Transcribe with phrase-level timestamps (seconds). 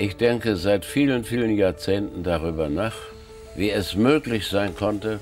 [0.00, 2.94] Ich denke seit vielen, vielen Jahrzehnten darüber nach,
[3.56, 5.18] wie es möglich sein konnte,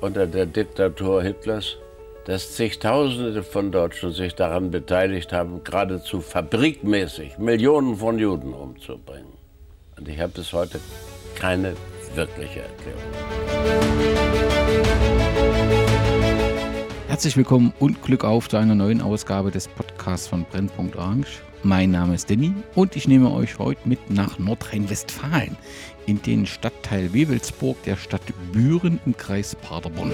[0.00, 1.76] unter der Diktatur Hitlers,
[2.26, 9.32] dass zigtausende von Deutschen sich daran beteiligt haben, geradezu fabrikmäßig Millionen von Juden umzubringen.
[9.98, 10.78] Und ich habe bis heute
[11.34, 11.74] keine
[12.14, 13.02] wirkliche Erklärung.
[17.12, 21.42] Herzlich willkommen und Glück auf zu einer neuen Ausgabe des Podcasts von Brennpunkt Orange.
[21.62, 25.58] Mein Name ist Danny und ich nehme euch heute mit nach Nordrhein-Westfalen
[26.06, 28.22] in den Stadtteil Wewelsburg der Stadt
[28.52, 30.10] Büren im Kreis Paderborn.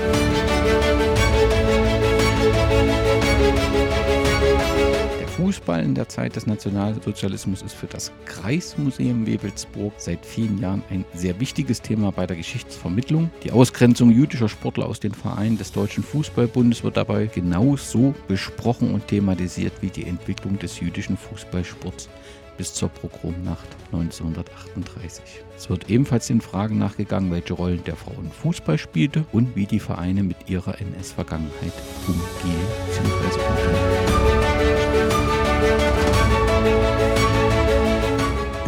[5.48, 11.06] Fußball in der Zeit des Nationalsozialismus ist für das Kreismuseum Wewelsburg seit vielen Jahren ein
[11.15, 13.30] sehr wichtiges Thema bei der Geschichtsvermittlung.
[13.45, 19.06] Die Ausgrenzung jüdischer Sportler aus den Vereinen des Deutschen Fußballbundes wird dabei genauso besprochen und
[19.06, 22.11] thematisiert wie die Entwicklung des jüdischen Fußballsports
[22.59, 25.25] bis zur Pogromnacht 1938.
[25.56, 29.80] Es wird ebenfalls den Fragen nachgegangen, welche Rollen der Frauen Fußball spielte und wie die
[29.80, 31.73] Vereine mit ihrer NS-Vergangenheit
[32.06, 33.41] umgehen bzw.
[33.41, 34.17] umgehen.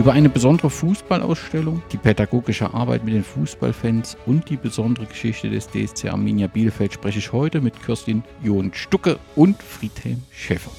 [0.00, 5.68] Über eine besondere Fußballausstellung, die pädagogische Arbeit mit den Fußballfans und die besondere Geschichte des
[5.68, 10.70] DSC Arminia Bielefeld spreche ich heute mit Kirstin John Stucke und Friedhelm Schäfer.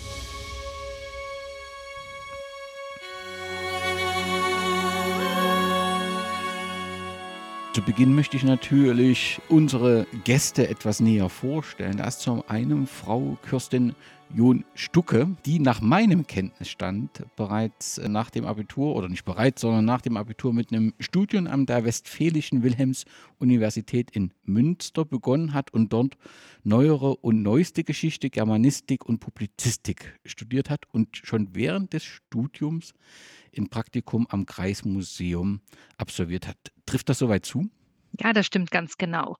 [7.75, 11.97] Zu Beginn möchte ich natürlich unsere Gäste etwas näher vorstellen.
[11.97, 13.94] Da ist zum einen Frau Kirstin
[14.34, 20.02] Jon Stucke, die nach meinem Kenntnisstand bereits nach dem Abitur, oder nicht bereits, sondern nach
[20.02, 26.18] dem Abitur mit einem Studium an der Westfälischen Wilhelms-Universität in Münster begonnen hat und dort
[26.64, 32.94] neuere und neueste Geschichte, Germanistik und Publizistik studiert hat und schon während des Studiums
[33.58, 35.60] ein Praktikum am Kreismuseum
[35.98, 36.58] absolviert hat.
[36.86, 37.70] Trifft das soweit zu?
[38.20, 39.38] Ja, das stimmt ganz genau.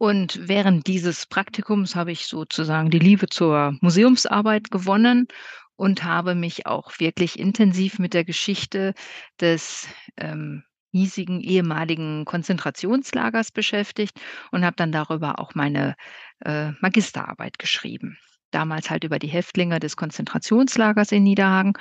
[0.00, 5.28] Und während dieses Praktikums habe ich sozusagen die Liebe zur Museumsarbeit gewonnen
[5.76, 8.94] und habe mich auch wirklich intensiv mit der Geschichte
[9.42, 14.18] des ähm, hiesigen ehemaligen Konzentrationslagers beschäftigt
[14.52, 15.96] und habe dann darüber auch meine
[16.46, 18.16] äh, Magisterarbeit geschrieben.
[18.52, 21.74] Damals halt über die Häftlinge des Konzentrationslagers in Niederhagen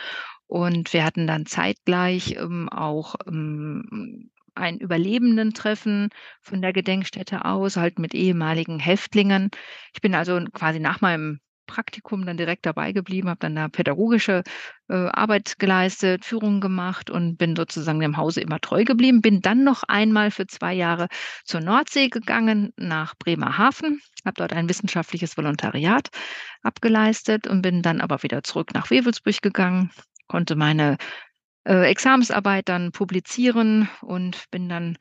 [0.46, 6.10] und wir hatten dann zeitgleich ähm, auch ähm, ein Überlebenden-Treffen
[6.42, 9.50] von der Gedenkstätte aus, halt mit ehemaligen Häftlingen.
[9.94, 11.40] Ich bin also quasi nach meinem
[11.70, 14.44] Praktikum dann direkt dabei geblieben, habe dann da pädagogische
[14.90, 19.22] äh, Arbeit geleistet, Führungen gemacht und bin sozusagen dem Hause immer treu geblieben.
[19.22, 21.08] Bin dann noch einmal für zwei Jahre
[21.46, 26.10] zur Nordsee gegangen, nach Bremerhaven, habe dort ein wissenschaftliches Volontariat
[26.64, 29.92] abgeleistet und bin dann aber wieder zurück nach Wewelsburg gegangen,
[30.28, 30.98] konnte meine
[31.66, 34.98] äh, Examensarbeit dann publizieren und bin dann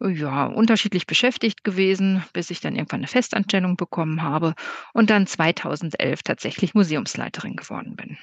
[0.00, 4.54] äh, ja unterschiedlich beschäftigt gewesen, bis ich dann irgendwann eine Festanstellung bekommen habe
[4.92, 8.18] und dann 2011 tatsächlich Museumsleiterin geworden bin.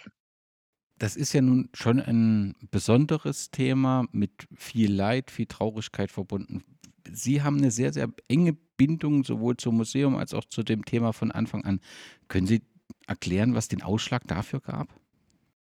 [1.00, 6.64] Das ist ja nun schon ein besonderes Thema mit viel Leid, viel Traurigkeit verbunden.
[7.12, 11.14] Sie haben eine sehr, sehr enge Bindung sowohl zum Museum als auch zu dem Thema
[11.14, 11.80] von Anfang an.
[12.28, 12.64] Können Sie
[13.06, 14.94] erklären, was den Ausschlag dafür gab?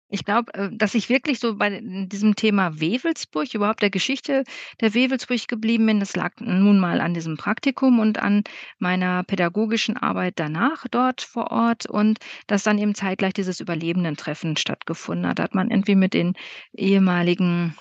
[0.07, 4.43] Ich glaube, äh, dass ich wirklich so bei diesem Thema Wewelsburg, überhaupt der Geschichte
[4.81, 8.43] der Wewelsburg geblieben bin, das lag nun mal an diesem Praktikum und an
[8.77, 15.27] meiner pädagogischen Arbeit danach dort vor Ort und dass dann eben zeitgleich dieses Überlebenden-Treffen stattgefunden
[15.27, 15.39] hat.
[15.39, 16.33] Da hat man irgendwie mit den
[16.73, 17.75] ehemaligen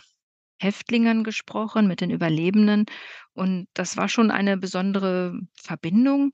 [0.58, 2.86] Häftlingen gesprochen, mit den Überlebenden
[3.34, 6.32] und das war schon eine besondere Verbindung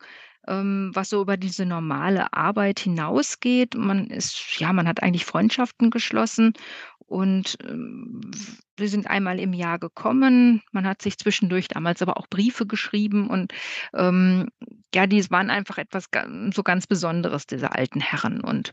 [0.95, 3.75] was so über diese normale Arbeit hinausgeht.
[3.75, 6.55] Man ist ja, man hat eigentlich Freundschaften geschlossen
[7.11, 8.21] und, ähm,
[8.77, 10.63] wir sind einmal im Jahr gekommen.
[10.73, 13.53] Man hat sich zwischendurch damals aber auch Briefe geschrieben und,
[13.95, 14.49] ähm,
[14.95, 16.07] ja, die waren einfach etwas
[16.53, 18.41] so ganz Besonderes, diese alten Herren.
[18.41, 18.73] Und,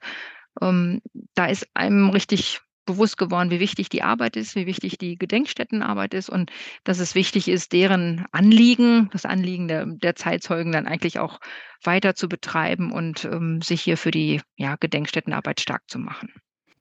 [0.62, 1.02] ähm,
[1.36, 6.16] da ist einem richtig bewusst geworden, wie wichtig die Arbeit ist, wie wichtig die Gedenkstättenarbeit
[6.16, 6.50] ist und
[6.84, 11.40] dass es wichtig ist, deren Anliegen, das Anliegen der, der Zeitzeugen dann eigentlich auch
[11.84, 16.34] weiter zu betreiben und ähm, sich hier für die ja, Gedenkstättenarbeit stark zu machen.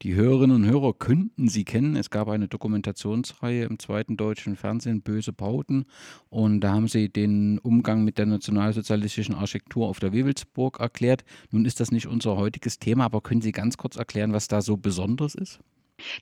[0.03, 1.97] Die Hörerinnen und Hörer könnten sie kennen.
[1.97, 5.87] Es gab eine Dokumentationsreihe im zweiten deutschen Fernsehen, Böse Bauten.
[6.29, 11.25] Und da haben sie den Umgang mit der nationalsozialistischen Architektur auf der Wewelsburg erklärt.
[11.50, 14.61] Nun ist das nicht unser heutiges Thema, aber können Sie ganz kurz erklären, was da
[14.61, 15.61] so besonders ist?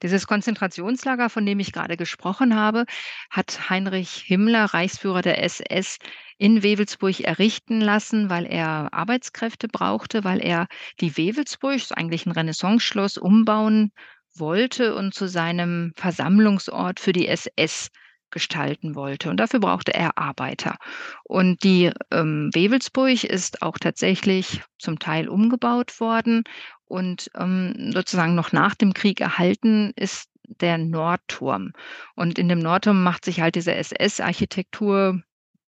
[0.03, 2.85] Dieses Konzentrationslager, von dem ich gerade gesprochen habe,
[3.31, 5.99] hat Heinrich Himmler, Reichsführer der SS,
[6.39, 10.67] in Wewelsburg errichten lassen, weil er Arbeitskräfte brauchte, weil er
[11.01, 13.93] die Wewelsburg, ist eigentlich ein Renaissanceschloss, umbauen
[14.37, 17.91] wollte und zu seinem Versammlungsort für die SS
[18.35, 19.31] gestalten wollte.
[19.31, 20.77] Und dafür brauchte er Arbeiter.
[21.23, 26.43] Und die ähm, Wewelsburg ist auch tatsächlich zum Teil umgebaut worden
[26.87, 31.73] und ähm, sozusagen noch nach dem Krieg erhalten ist der Nordturm.
[32.15, 35.23] Und in dem Nordturm macht sich halt diese SS-Architektur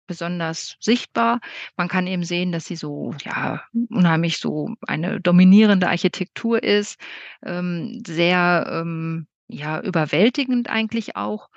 [0.07, 1.41] besonders sichtbar.
[1.77, 7.01] Man kann eben sehen, dass sie so, ja, unheimlich so eine dominierende Architektur ist,
[7.45, 11.49] ähm, sehr, ähm, ja, überwältigend eigentlich auch.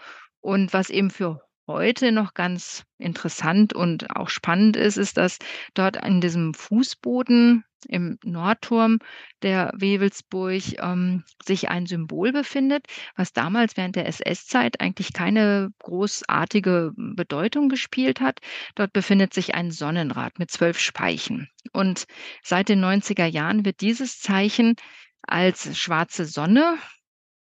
[0.41, 5.37] Und was eben für heute noch ganz interessant und auch spannend ist, ist, dass
[5.75, 8.99] dort in diesem Fußboden im Nordturm
[9.41, 12.85] der Wewelsburg ähm, sich ein Symbol befindet,
[13.15, 18.39] was damals während der SS-Zeit eigentlich keine großartige Bedeutung gespielt hat.
[18.75, 21.49] Dort befindet sich ein Sonnenrad mit zwölf Speichen.
[21.71, 22.05] Und
[22.43, 24.75] seit den 90er Jahren wird dieses Zeichen
[25.21, 26.77] als schwarze Sonne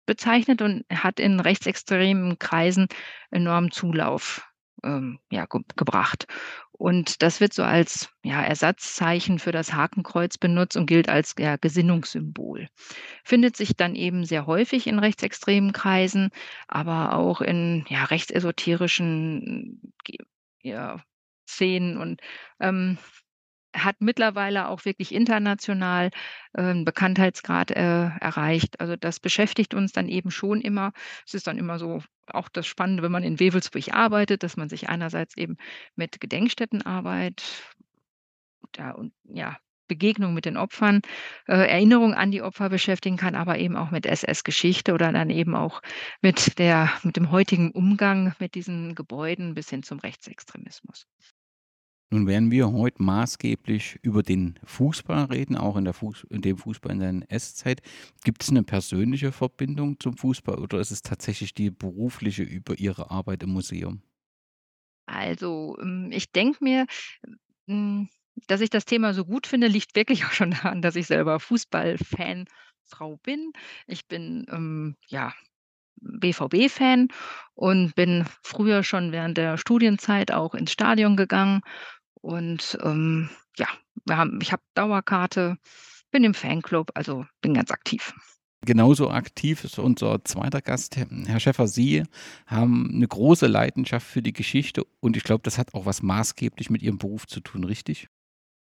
[0.06, 2.88] bezeichnet und hat in rechtsextremen Kreisen
[3.32, 4.48] enormen Zulauf
[4.84, 6.28] ähm, ja, ge gebracht.
[6.72, 11.56] Und das wird so als ja, Ersatzzeichen für das Hakenkreuz benutzt und gilt als ja,
[11.56, 12.68] Gesinnungssymbol.
[13.24, 16.30] Findet sich dann eben sehr häufig in rechtsextremen Kreisen,
[16.68, 19.94] aber auch in ja, rechtsesoterischen
[20.62, 21.02] ja,
[21.48, 22.22] Szenen und
[22.60, 22.98] ähm,
[23.74, 26.12] hat mittlerweile auch wirklich international
[26.54, 28.80] äh, 'n Bekanntheitsgrad, äh, erreicht.
[28.80, 30.92] Also, das beschäftigt uns dann eben schon immer.
[31.26, 34.70] Es ist dann immer so auch das Spannende, wenn man in Wewelsburg arbeitet, dass man
[34.70, 35.58] sich einerseits eben
[35.96, 37.44] mit Gedenkstättenarbeit
[38.72, 41.02] da und ja, Begegnung mit den Opfern,
[41.48, 45.56] äh, Erinnerung an die Opfer beschäftigen kann, aber eben auch mit SS-Geschichte oder dann eben
[45.56, 45.82] auch
[46.22, 51.06] mit der mit dem heutigen Umgang mit diesen Gebäuden bis hin zum Rechtsextremismus.
[52.14, 56.60] Nun werden wir heute maßgeblich über den Fußball reden, auch in, der Fuß in dem
[56.60, 57.82] Fußball in der NS-Zeit.
[58.24, 63.10] Gibt es eine persönliche Verbindung zum Fußball oder ist es tatsächlich die berufliche über Ihre
[63.10, 64.04] Arbeit im Museum?
[65.08, 66.86] Also, hm, ich denke mir,
[67.66, 68.08] hm,
[68.46, 71.40] dass ich das Thema so gut finde, liegt wirklich auch schon daran, dass ich selber
[71.40, 73.54] Fußballfanfrau bin.
[73.88, 75.34] Ich bin, ähm, ja,
[76.04, 77.08] BVB-Fan
[77.56, 81.62] und bin früher schon während der Studienzeit auch ins Stadion gegangen
[82.24, 83.68] und, ähm, ja,
[84.06, 85.58] wir haben ich habe Dauerkarte,
[86.10, 88.14] bin im Fanclub, also bin ganz aktiv.
[88.66, 91.68] Genauso aktiv ist unser zweiter Gast, Herr Schäffer.
[91.68, 92.04] Sie
[92.48, 96.70] haben eine große Leidenschaft für die Geschichte und ich glaube, das hat auch was maßgeblich
[96.70, 98.08] mit Ihrem Beruf zu tun, richtig?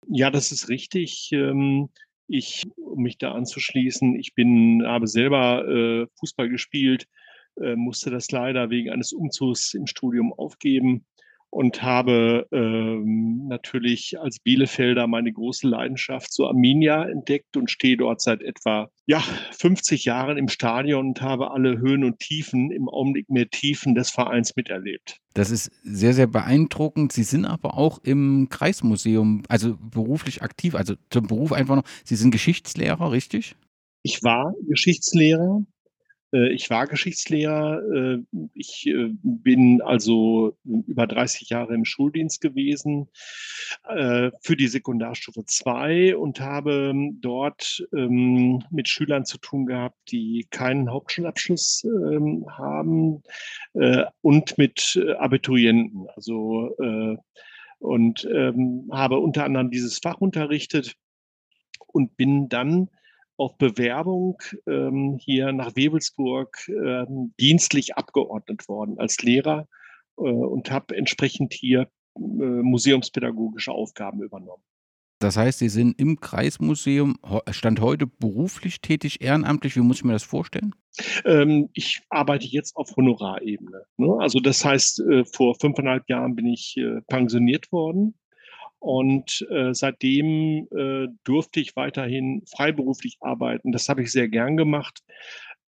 [0.07, 1.31] Ja, das ist richtig.
[1.33, 1.89] Ähm,
[2.29, 7.09] ich um mich da anzuschließen, ich bin habe selber, äh, Fußball gespielt,
[7.61, 11.07] äh, musste das leider wegen eines Umzugs im Studium aufgeben
[11.51, 18.21] und habe ähm, natürlich als Bielefelder meine große Leidenschaft zu Arminia entdeckt und stehe dort
[18.21, 19.21] seit etwa ja,
[19.59, 24.11] 50 Jahren im Stadion und habe alle Höhen und Tiefen, im Augenblick mehr Tiefen des
[24.11, 25.19] Vereins miterlebt.
[25.33, 27.13] Das ist sehr, sehr beeindruckend.
[27.13, 31.85] Sie sind aber auch im Kreismuseum, also beruflich aktiv, also zum Beruf einfach noch.
[32.05, 33.57] Sie sind Geschichtslehrer, richtig?
[34.03, 35.63] Ich war Geschichtslehrer
[36.31, 37.83] ich war Geschichtslehrer.
[37.95, 38.19] Äh,
[38.55, 43.09] ich äh, bin also über 30 Jahre im Schuldienst gewesen
[44.41, 50.91] für die Sekundarstufe 2 und habe dort ähm, mit Schülern zu tun gehabt, die keinen
[50.91, 53.23] Hauptschulabschluss ähm, haben
[54.23, 56.07] und mit Abiturienten.
[56.15, 56.77] Also
[57.79, 60.97] und ähm, habe unter anderem dieses Fach unterrichtet
[61.87, 62.91] und bin dann
[63.39, 69.69] auf Bewerbung ähm, hier nach Wewelsburg ähm, dienstlich abgeordnet worden als Lehrer
[70.19, 74.63] äh, und habe entsprechend hier äh, museumspädagogische Aufgaben übernommen.
[75.21, 77.17] Das heißt, Sie sind im Kreismuseum
[77.51, 79.75] Stand heute beruflich tätig, ehrenamtlich.
[79.75, 80.75] Wie muss ich mir das vorstellen?
[81.25, 83.83] Ähm, ich arbeite jetzt auf Honorarebene.
[83.97, 84.17] Ne?
[84.21, 88.15] Also das heißt, äh, vor fünfeinhalb Jahren bin ich äh, pensioniert worden
[88.81, 93.73] und äh, seitdem äh, durfte ich weiterhin freiberuflich arbeiten.
[93.73, 95.03] Das habe ich sehr gern gemacht.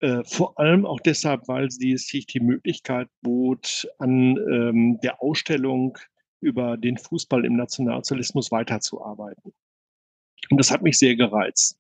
[0.01, 5.99] Äh, vor allem auch deshalb, weil sie sich die Möglichkeit bot, an ähm, der Ausstellung
[6.41, 9.53] über den Fußball im Nationalsozialismus weiterzuarbeiten.
[10.49, 11.77] Und das hat mich sehr gereizt.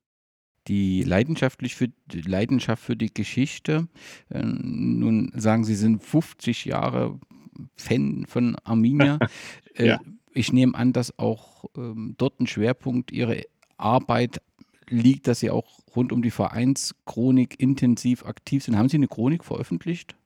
[0.68, 3.88] Die leidenschaftlich für, die Leidenschaft für die Geschichte.
[4.28, 7.18] Äh, nun sagen Sie, sind 50 Jahre
[7.76, 9.18] Fan von Arminia.
[9.76, 10.00] Äh, ja
[10.32, 13.36] ich nehme an, dass auch ähm, dort ein Schwerpunkt Ihrer
[13.76, 14.40] Arbeit
[14.88, 18.76] liegt, dass Sie auch rund um die Vereinschronik intensiv aktiv sind.
[18.76, 20.16] Haben Sie eine Chronik veröffentlicht?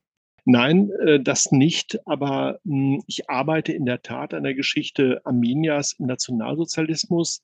[0.45, 5.95] Nein, äh, das nicht, aber hm, ich arbeite in der Tat an der Geschichte Armenias
[5.99, 7.43] im Nationalsozialismus.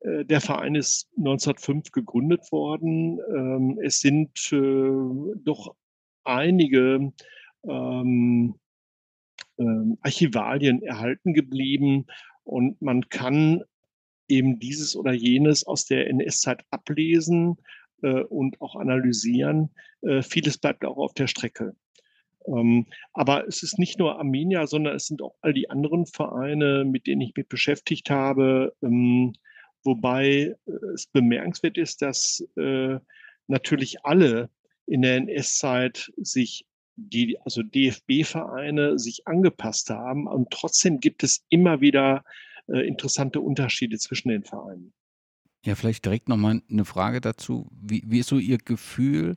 [0.00, 3.18] Äh, der Verein ist 1905 gegründet worden.
[3.34, 5.74] Ähm, es sind äh, doch
[6.24, 7.12] einige
[9.58, 12.06] ähm, Archivalien erhalten geblieben
[12.44, 13.62] und man kann
[14.28, 17.56] eben dieses oder jenes aus der NS-Zeit ablesen
[18.02, 19.70] äh, und auch analysieren.
[20.02, 21.74] Äh, vieles bleibt auch auf der Strecke.
[22.46, 26.84] Ähm, aber es ist nicht nur Arminia, sondern es sind auch all die anderen Vereine,
[26.84, 28.74] mit denen ich mich beschäftigt habe.
[28.82, 29.32] Ähm,
[29.84, 32.98] wobei äh, es bemerkenswert ist, dass äh,
[33.46, 34.50] natürlich alle
[34.86, 36.64] in der NS-Zeit sich
[36.98, 40.26] die, also DFB-Vereine sich angepasst haben.
[40.26, 42.24] Und trotzdem gibt es immer wieder
[42.66, 44.92] äh, interessante Unterschiede zwischen den Vereinen.
[45.64, 47.68] Ja, vielleicht direkt nochmal eine Frage dazu.
[47.72, 49.36] Wie, wie ist so Ihr Gefühl?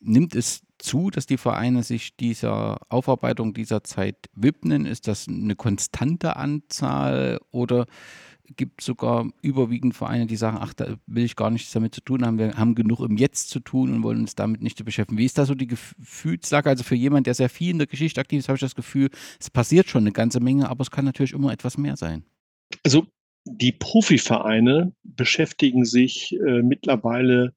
[0.00, 4.86] Nimmt es zu, dass die Vereine sich dieser Aufarbeitung dieser Zeit widmen?
[4.86, 7.86] Ist das eine konstante Anzahl oder
[8.56, 12.00] gibt es sogar überwiegend Vereine, die sagen, ach, da will ich gar nichts damit zu
[12.00, 15.18] tun haben, wir haben genug im Jetzt zu tun und wollen uns damit nicht beschäftigen.
[15.18, 16.70] Wie ist da so die Gefühlslage?
[16.70, 19.10] Also für jemanden, der sehr viel in der Geschichte aktiv ist, habe ich das Gefühl,
[19.38, 22.24] es passiert schon eine ganze Menge, aber es kann natürlich immer etwas mehr sein.
[22.84, 23.06] Also
[23.44, 27.54] die Profivereine beschäftigen sich äh, mittlerweile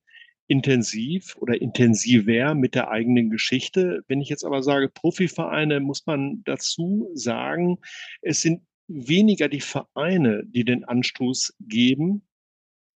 [0.51, 4.03] intensiv oder intensiver mit der eigenen Geschichte.
[4.09, 7.79] Wenn ich jetzt aber sage Profivereine, muss man dazu sagen,
[8.21, 12.27] es sind weniger die Vereine, die den Anstoß geben,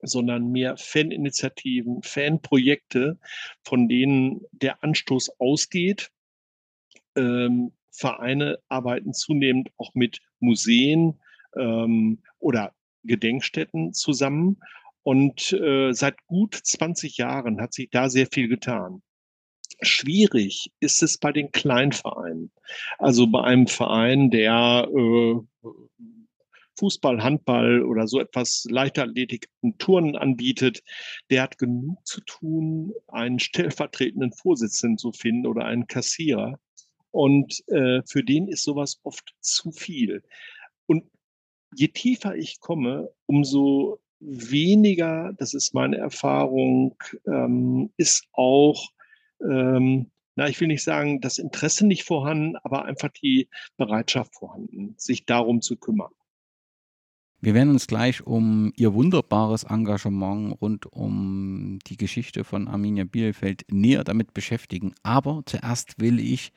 [0.02, 3.20] sondern mehr Faninitiativen, Fanprojekte,
[3.64, 6.12] von denen der Anstoß ausgeht.
[7.16, 11.22] Ähm, Vereine arbeiten zunehmend auch mit Museen
[11.56, 14.58] ähm, oder Gedenkstätten zusammen.
[15.06, 19.04] Und äh, seit gut 20 Jahren hat sich da sehr viel getan.
[19.82, 22.52] Schwierig ist es bei den Kleinvereinen.
[22.98, 25.36] Also bei einem Verein, der äh,
[26.80, 30.82] Fußball, Handball oder so etwas Leichtathletik und Turnen anbietet,
[31.30, 36.60] der hat genug zu tun, einen stellvertretenden Vorsitzenden zu finden oder einen Kassierer.
[37.12, 40.24] Und äh, für den ist sowas oft zu viel.
[40.88, 41.04] Und
[41.76, 46.96] je tiefer ich komme, umso weniger, das ist meine Erfahrung,
[47.28, 48.90] ähm, ist auch
[49.42, 54.96] ähm, na, ich will nicht sagen, das Interesse nicht vorhanden, aber einfach die Bereitschaft vorhanden,
[54.98, 56.12] sich darum zu kümmern.
[57.42, 63.66] Wir werden uns gleich um Ihr wunderbares Engagement rund um die Geschichte von Arminia Bielefeld
[63.70, 64.96] näher damit beschäftigen.
[65.04, 66.54] Aber zuerst will ich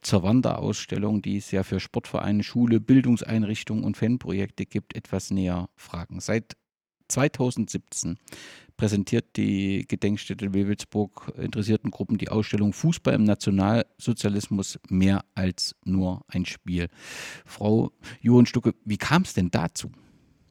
[0.00, 6.20] zur Wanderausstellung, die es ja für Sportvereine, Schule, Bildungseinrichtungen und Fanprojekte gibt, etwas näher fragen.
[6.20, 6.56] Seit
[7.10, 8.18] 2017
[8.76, 16.46] präsentiert die Gedenkstätte Wewelsburg interessierten Gruppen die Ausstellung Fußball im Nationalsozialismus mehr als nur ein
[16.46, 16.88] Spiel.
[17.44, 19.92] Frau Johann Stucke, wie kam es denn dazu?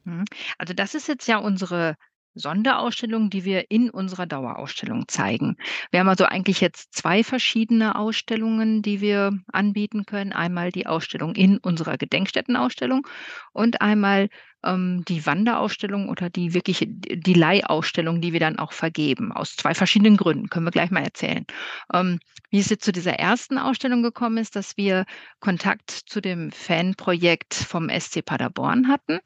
[0.04, 0.26] Mhm.
[0.58, 1.96] Also das ist jetzt ja unsere
[2.34, 5.56] Sonderausstellung, die wir in unserer Dauerausstellung zeigen.
[5.90, 10.32] Wir haben also eigentlich jetzt zwei verschiedene Ausstellungen, die wir anbieten können.
[10.32, 13.06] Einmal die Ausstellung in unserer Gedenkstättenausstellung
[13.52, 14.28] und einmal
[14.64, 19.74] ähm, die Wanderausstellung oder die wirklich die Leihausstellung, die wir dann auch vergeben, aus zwei
[19.74, 20.48] verschiedenen Gründen.
[20.48, 21.46] Können wir gleich mal erzählen.
[21.92, 25.06] Ähm, wie es jetzt zu dieser ersten Ausstellung gekommen ist, dass wir
[25.38, 29.20] Kontakt zu dem Fanprojekt vom SC Paderborn hatten,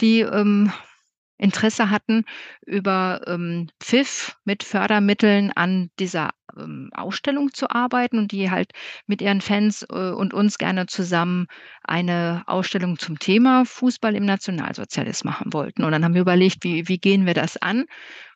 [0.00, 0.72] die ähm,
[1.40, 2.24] Interesse hatten,
[2.66, 8.72] über ähm, Pfiff mit Fördermitteln an dieser ähm, Ausstellung zu arbeiten und die halt
[9.06, 11.46] mit ihren Fans äh, und uns gerne zusammen
[11.82, 15.84] eine Ausstellung zum Thema Fußball im Nationalsozialismus machen wollten.
[15.84, 17.84] Und dann haben wir überlegt, wie, wie gehen wir das an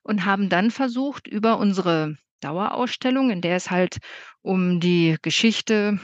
[0.02, 3.99] und haben dann versucht, über unsere Dauerausstellung, in der es halt
[4.42, 5.99] um die Geschichte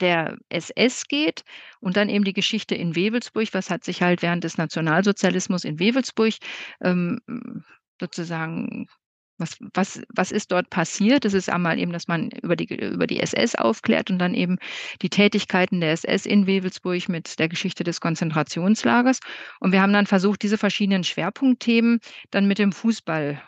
[0.00, 1.44] der SS geht
[1.80, 5.78] und dann eben die Geschichte in Wewelsburg, was hat sich halt während des Nationalsozialismus in
[5.78, 6.34] Wewelsburg
[6.82, 7.20] ähm,
[8.00, 8.88] sozusagen
[9.38, 11.24] was, was, was ist dort passiert?
[11.24, 14.58] Das ist einmal eben, dass man über die, über die SS aufklärt und dann eben
[15.00, 19.20] die Tätigkeiten der SS in Wewelsburg mit der Geschichte des Konzentrationslagers.
[19.60, 22.00] Und wir haben dann versucht, diese verschiedenen Schwerpunktthemen
[22.30, 23.40] dann mit dem Fußball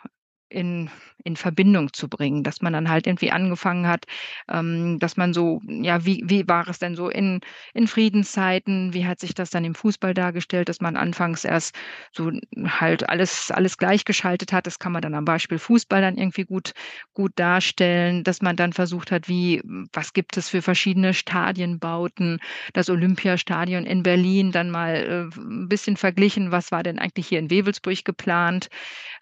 [0.51, 0.89] in,
[1.23, 4.05] in Verbindung zu bringen, dass man dann halt irgendwie angefangen hat,
[4.49, 7.41] ähm, dass man so, ja, wie, wie war es denn so in,
[7.73, 11.75] in Friedenszeiten, wie hat sich das dann im Fußball dargestellt, dass man anfangs erst
[12.11, 12.31] so
[12.65, 16.73] halt alles, alles gleichgeschaltet hat, das kann man dann am Beispiel Fußball dann irgendwie gut,
[17.13, 19.61] gut darstellen, dass man dann versucht hat, wie,
[19.93, 22.39] was gibt es für verschiedene Stadienbauten,
[22.73, 27.39] das Olympiastadion in Berlin dann mal äh, ein bisschen verglichen, was war denn eigentlich hier
[27.39, 28.69] in Wewelsburg geplant,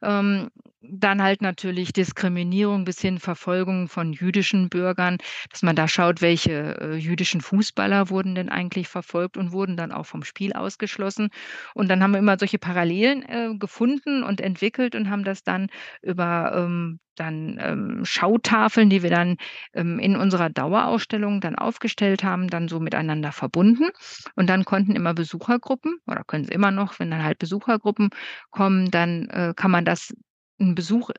[0.01, 0.49] ähm,
[0.81, 5.17] dann halt natürlich Diskriminierung bis hin Verfolgung von jüdischen Bürgern,
[5.51, 9.91] dass man da schaut, welche, äh, jüdischen Fußballer wurden denn eigentlich verfolgt und wurden dann
[9.91, 11.29] auch vom Spiel ausgeschlossen.
[11.73, 15.67] Und dann haben wir immer solche Parallelen, äh, gefunden und entwickelt und haben das dann
[16.01, 19.35] über, ähm, dann, ähm, Schautafeln, die wir dann,
[19.73, 23.89] ähm, in unserer Dauerausstellung dann aufgestellt haben, dann so miteinander verbunden.
[24.35, 28.09] Und dann konnten immer Besuchergruppen oder können sie immer noch, wenn dann halt Besuchergruppen
[28.51, 30.13] kommen, dann, äh, kann man das
[30.59, 31.11] 'n Besuch,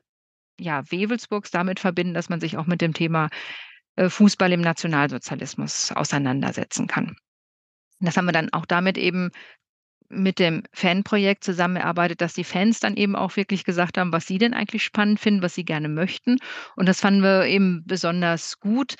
[0.59, 3.29] ja, Wewelsburgs damit verbinden, dass man sich auch mit dem Thema,
[3.97, 7.15] äh, Fußball im Nationalsozialismus auseinandersetzen kann.
[8.01, 9.31] Das haben wir dann auch damit eben
[10.09, 14.37] mit dem Fanprojekt zusammengearbeitet, dass die Fans dann eben auch wirklich gesagt haben, was sie
[14.39, 16.37] denn eigentlich spannend finden, was sie gerne möchten.
[16.77, 18.95] Und das fanden wir eben besonders gut,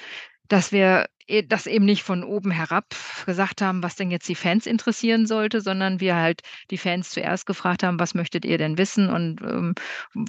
[0.50, 1.08] dass wir
[1.48, 2.86] das eben nicht von oben herab
[3.26, 7.46] gesagt haben, was denn jetzt die Fans interessieren sollte, sondern wir halt die Fans zuerst
[7.46, 9.74] gefragt haben: „Was möchtet ihr denn wissen und, ähm,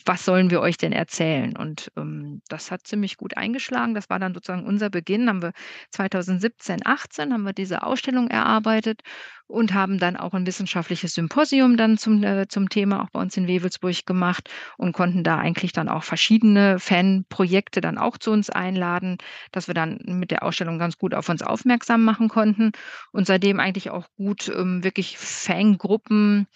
[0.06, 3.94] was sollen wir euch denn erzählen?“ Und, ähm, das hat ziemlich gut eingeschlagen.
[3.94, 5.28] Das war dann sozusagen unser Beginn.
[5.28, 5.52] Haben wir
[5.90, 9.00] 2017, 18 haben wir diese Ausstellung erarbeitet
[9.46, 13.36] und haben dann auch 'n wissenschaftliches Symposium dann zum äh, zum Thema auch bei uns
[13.36, 18.50] in Wewelsburg gemacht und konnten da eigentlich dann auch verschiedene Fanprojekte dann auch zu uns
[18.50, 19.18] einladen,
[19.52, 22.72] dass wir dann mit der Ausstellung ganz gut auf uns aufmerksam machen konnten
[23.12, 26.46] und seitdem eigentlich auch gut, ähm, wirklich Fangruppen,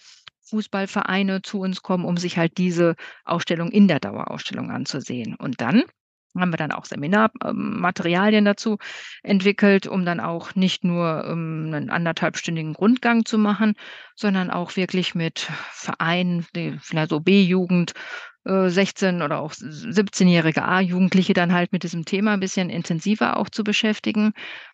[0.49, 5.35] Fußballvereine zu uns kommen, um sich halt diese Ausstellung in der Dauerausstellung anzusehen.
[5.37, 5.83] Und dann
[6.38, 8.76] haben wir dann auch Seminar ähm, Materialien dazu
[9.23, 13.75] entwickelt, um dann auch nicht nur, ähm, 'nen anderthalbstündigen Rundgang zu machen,
[14.14, 17.93] sondern auch wirklich mit Vereinen, die vielleicht so B-Jugend,
[18.46, 23.36] äh, 16 oder auch s 17-jährige A-Jugendliche dann halt mit diesem Thema 'n bisschen intensiver
[23.38, 24.32] auch zu beschäftigen.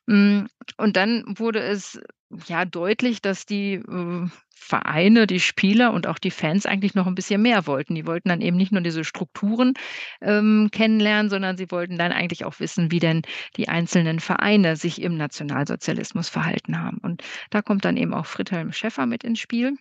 [0.09, 0.49] Hm,
[0.79, 2.01] und dann wurde es,
[2.49, 4.29] ja, deutlich, dass die, äh,
[4.65, 7.95] Vereine, die Spieler und auch die Fans eigentlich noch 'n bisschen mehr wollten.
[7.97, 9.75] Die wollten dann eben nicht nur diese Strukturen,
[10.23, 13.23] ähm, kennenlernen, sondern sie wollten dann eigentlich auch wissen, wie denn
[13.57, 16.99] die einzelnen Vereine sich im Nationalsozialismus verhalten haben.
[16.99, 19.75] Und da kommt dann eben auch Friedhelm Schäffer mit ins Spiel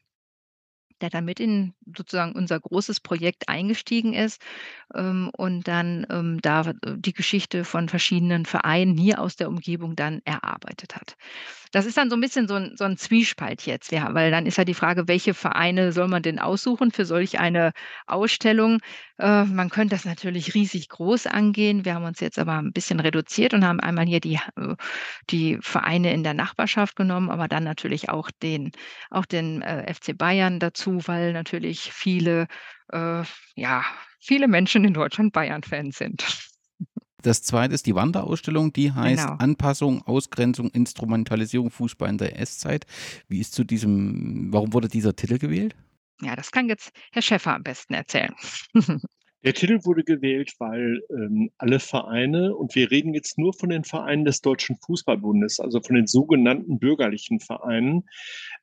[1.02, 4.42] der da mit in sozusagen unser großes Projekt eingestiegen ist,
[4.96, 9.96] ähm, und dann, ähm, da w die Geschichte von verschiedenen Vereinen hier aus der Umgebung
[9.96, 11.18] dann erarbeitet hat.
[11.74, 14.46] Das ist dann so 'n bisschen so 'n so 'n Zwiespalt jetzt, ja, weil dann
[14.46, 17.72] ist ja die Frage, welche Vereine soll man denn aussuchen für solch eine
[18.08, 18.80] Ausstellung?
[19.18, 21.86] Äh, man könnte das natürlich riesig groß angehen.
[21.86, 24.76] Wir haben uns jetzt aber 'n bisschen reduziert und haben einmal hier die äh,
[25.30, 28.72] die Vereine in der Nachbarschaft genommen, aber dann natürlich auch den
[29.10, 32.48] auch den, äh, FC Bayern dazu, weil natürlich viele
[32.92, 33.24] äh,
[33.56, 33.86] ja,
[34.20, 36.51] viele Menschen in Deutschland Bayern-Fans sind.
[37.22, 37.68] Das 2.
[37.68, 39.38] ist die Wanderausstellung, die heißt Genau.
[39.38, 42.86] „Anpassung, Ausgrenzung, Instrumentalisierung Fußball in der NS-Zeit“.
[43.28, 45.76] Wie ist zu diesem warum wurde dieser Titel gewählt?
[46.22, 48.34] Ja, das kann jetzt Herr Schäffer am besten erzählen.
[49.44, 53.84] Der Titel wurde gewählt, weil, ähm, alle Vereine und wir reden jetzt nur von den
[53.84, 58.04] Vereinen des Deutschen Fußball-Bundes, also von den sogenannten bürgerlichen Vereinen,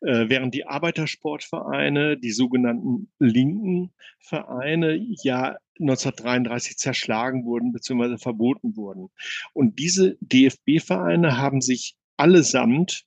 [0.02, 9.08] äh, während die Arbeitersportvereine, die sogenannten linken Vereine, ja 1933 zerschlagen wurden beziehungsweise verboten wurden.
[9.52, 13.04] Und diese DFB-Vereine haben sich allesamt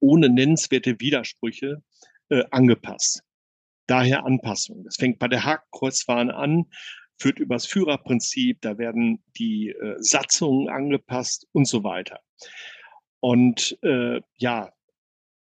[0.00, 1.82] ohne nennenswerte Widersprüche,
[2.30, 3.22] äh, angepasst.
[3.90, 4.84] Daher Anpassung.
[4.84, 6.66] Das fängt bei der Hakenkreuzfahne an,
[7.18, 12.20] führt übers Führerprinzip, da werden die, äh, Satzungen angepasst und so weiter.
[13.18, 14.72] Und, äh, ja,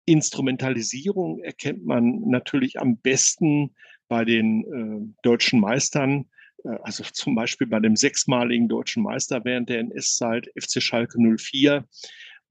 [0.05, 3.75] Instrumentalisierung erkennt man natürlich am besten
[4.07, 6.25] bei den, äh, Deutschen Meistern,
[6.63, 11.87] äh, also zum Beispiel bei dem sechsmaligen Deutschen Meister während der NS-Zeit, FC Schalke 04.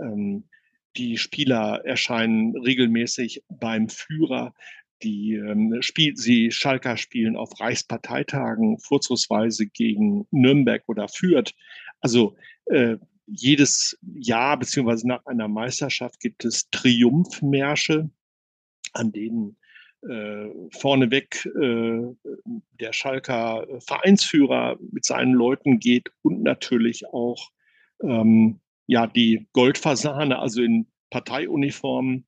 [0.01, 0.49] Ähm,
[0.97, 4.55] die Spieler erscheinen regelmäßig beim Führer.
[5.03, 11.55] Die, ähm, spiel sie Schalker spielen auf Reichsparteitagen, vorzugsweise gegen Nürnberg oder Fürth.
[12.01, 18.11] Also, äh, jedes Jahr beziehungsweise nach einer Meisterschaft gibt es Triumphmärsche,
[18.95, 19.57] an denen,
[20.03, 22.03] äh, vorneweg, äh,
[22.81, 27.51] der Schalker Vereinsführer mit seinen Leuten geht und natürlich auch,
[28.03, 32.27] ähm, ja, die Goldfasane, also in Parteiuniformen.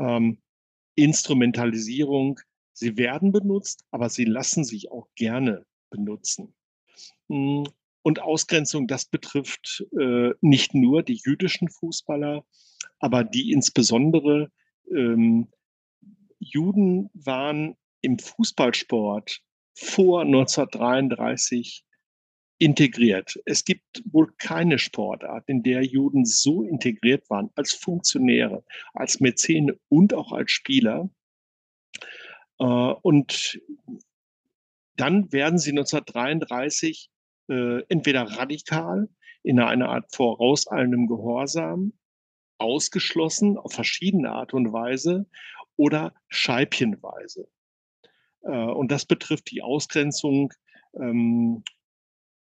[0.00, 0.38] Ähm,
[0.94, 2.40] Instrumentalisierung,
[2.72, 6.54] sie werden benutzt, aber sie lassen sich auch gerne benutzen.
[7.28, 7.64] Hm,
[8.02, 12.44] und Ausgrenzung, das betrifft, äh, nicht nur die jüdischen Fußballer,
[12.98, 14.50] aber die insbesondere
[14.90, 15.48] ähm,
[16.38, 19.40] Juden waren im Fußballsport
[19.74, 21.84] vor 1933
[22.58, 23.38] integriert.
[23.44, 29.78] Es gibt wohl keine Sportart, in der Juden so integriert waren als Funktionäre, als Mäzene
[29.88, 31.10] und auch als Spieler.
[32.58, 33.60] Äh, und
[34.96, 37.10] dann werden sie 1933
[37.48, 39.08] äh, entweder radikal
[39.42, 41.92] in einer Art vorauseilendem Gehorsam
[42.58, 45.26] ausgeschlossen auf verschiedene Art und Weise
[45.76, 47.48] oder scheibchenweise.
[48.42, 50.52] Äh, und das betrifft die Ausgrenzung,
[50.94, 51.64] ähm,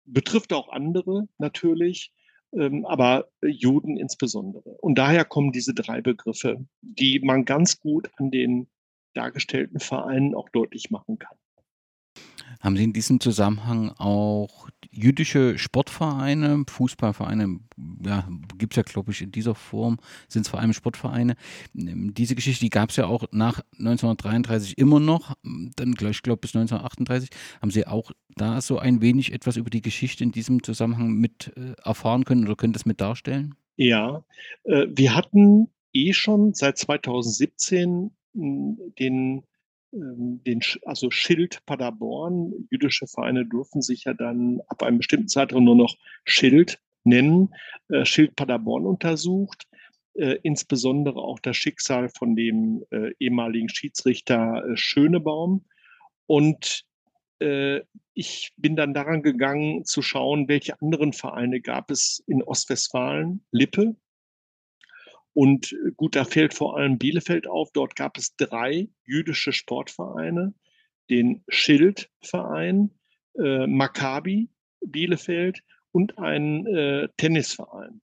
[0.05, 2.13] betrifft auch andere natürlich,
[2.55, 4.71] ähm, aber Juden insbesondere.
[4.81, 8.69] Und daher kommen diese drei Begriffe, die man ganz gut an den
[9.15, 11.37] dargestellten Vereinen auch deutlich machen kann.
[12.63, 17.59] Haben Sie in diesem Zusammenhang auch jüdische Sportvereine, Fußballvereine,
[18.05, 19.99] ja, gibt es ja, glaube ich, in dieser Form,
[20.29, 21.35] sind es vor allem Sportvereine.
[21.73, 25.35] Diese Geschichte, die gab es ja auch nach 1933 immer noch,
[25.77, 27.31] dann gleich, ich glaube, bis 1938.
[27.61, 31.53] Haben Sie auch da so ein wenig etwas über die Geschichte in diesem Zusammenhang mit
[31.57, 33.57] äh, erfahren können oder können das mit darstellen?
[33.77, 34.25] Ja,
[34.65, 39.43] äh, wir hatten eh schon seit 2017 den ähm,
[39.93, 42.67] den, also Schild Paderborn.
[42.71, 47.55] Jüdische Vereine durften sich ja dann ab einem bestimmten Zeitraum nur noch Schild nennen.
[47.89, 49.67] Äh, Schild Paderborn untersucht,
[50.15, 55.65] äh, insbesondere auch das Schicksal von dem äh, ehemaligen Schiedsrichter äh, Schönebaum.
[56.27, 56.85] Und
[57.41, 57.81] äh,
[58.15, 63.97] ich bin dann daran gegangen zu schauen, welche anderen Vereine gab es in Ostwestfalen, Lippe,
[65.35, 67.71] und äh, gut, da fällt vor allem Bielefeld auf.
[67.73, 70.55] Dort gab es drei jüdische Sportvereine,
[71.11, 72.91] den Schildverein,
[73.39, 74.51] äh, Maccabi
[74.85, 78.01] Bielefeld und einen äh, Tennisverein.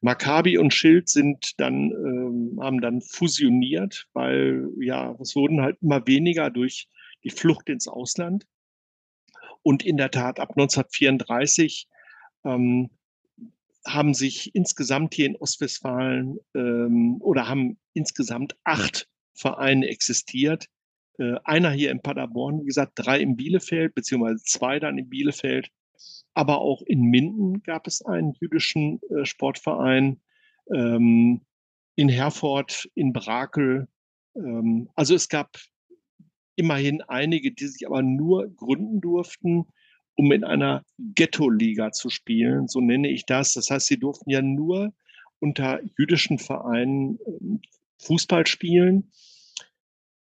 [0.00, 6.06] Maccabi und Schild sind dann, ähm, haben dann fusioniert, weil ja, es wurden halt immer
[6.06, 6.88] weniger durch
[7.22, 8.46] die Flucht ins Ausland.
[9.62, 11.86] Und in der Tat ab 1934
[12.44, 12.90] ähm,
[13.86, 20.66] haben sich insgesamt hier in Ostwestfalen ähm, oder haben insgesamt acht Vereine existiert.
[21.18, 25.70] Äh, einer hier in Paderborn, wie gesagt, drei in Bielefeld, beziehungsweise zwei dann in Bielefeld.
[26.34, 30.20] Aber auch in Minden gab es einen jüdischen äh, Sportverein,
[30.72, 31.42] ähm,
[31.96, 33.88] in Herford, in Brakel.
[34.34, 35.58] Ähm, also es gab
[36.56, 39.66] immerhin einige, die sich aber nur gründen durften
[40.14, 43.52] um in einer Ghetto-Liga zu spielen, so nenne ich das.
[43.52, 44.92] Das heißt, sie durften ja nur
[45.38, 47.60] unter jüdischen Vereinen ähm,
[47.98, 49.10] Fußball spielen.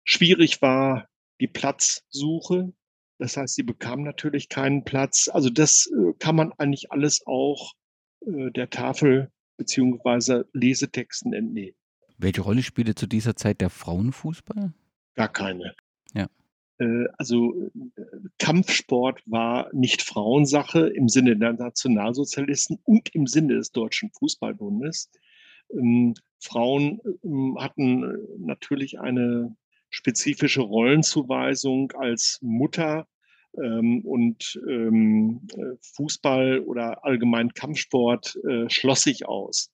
[0.04, 1.08] Schwierig war
[1.40, 2.74] die Platzsuche.
[3.18, 5.30] Das heißt, sie bekamen natürlich keinen Platz.
[5.32, 7.74] Also das äh, kann man eigentlich alles auch
[8.26, 11.76] äh, der Tafel beziehungsweise Lesetexten entnehmen.
[12.18, 14.74] Welche Rolle spielte zu dieser Zeit der Frauenfußball?
[15.16, 15.76] Gar keine.
[16.14, 16.28] Ja.
[16.80, 18.02] Äh, also äh,
[18.38, 25.10] Kampfsport war nicht Frauensache im Sinne der Nationalsozialisten und im Sinne des Deutschen Fußballbundes.
[25.72, 29.56] Ähm, Frauen ähm, hatten äh, natürlich eine
[29.90, 33.08] spezifische Rollenzuweisung als Mutter
[33.58, 34.60] ähm, und
[35.96, 39.72] Fußball oder allgemein Kampfsport schloss sich aus.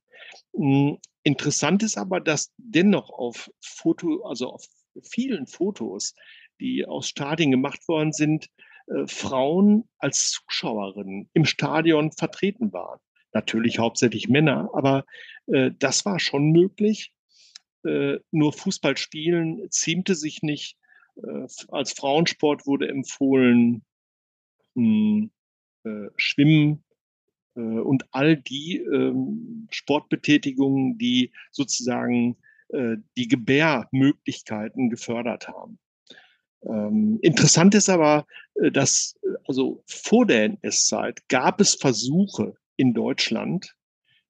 [0.54, 4.66] Hm, interessant ist aber, dass dennoch auf Foto, also auf
[5.02, 6.14] vielen Fotos
[6.62, 8.50] die aus Stadien gemacht worden sind,
[8.88, 13.00] äh, Frauen als Zuschauerinnen im Stadion vertreten waren.
[13.34, 15.06] Natürlich hauptsächlich Männer, aber
[15.47, 17.13] äh, das war schon möglich.
[17.84, 20.78] Äh, nur Fußball spielen ziemte sich nicht.
[21.15, 23.84] Äh, als Frauensport wurde empfohlen
[24.76, 25.32] mh, hm,
[25.84, 26.84] äh, Schwimmen
[27.56, 32.38] äh, und all die ähm, Sportbetätigungen, die sozusagen
[33.17, 35.78] die Gebärmöglichkeiten gefördert haben.
[36.63, 42.93] Ähm, interessant ist aber, äh, dass äh, also vor der NS-Zeit gab es Versuche in
[42.93, 43.76] Deutschland.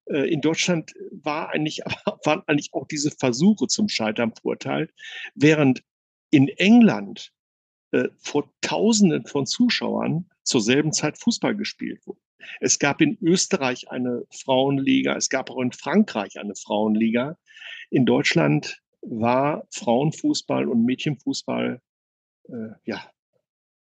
[0.05, 1.79] Äh, in Deutschland war eigentlich,
[2.23, 4.93] waren eigentlich auch diese Versuche zum Scheitern verurteilt,
[5.35, 5.83] während
[6.29, 7.31] in England
[7.91, 12.19] äh, vor Tausenden von Zuschauern zur selben Zeit Fußball gespielt wurde.
[12.59, 17.37] Es gab in Österreich eine Frauenliga, es gab auch in Frankreich eine Frauenliga.
[17.91, 21.81] In Deutschland war Frauenfußball und Mädchenfußball
[22.49, 23.11] äh, ja,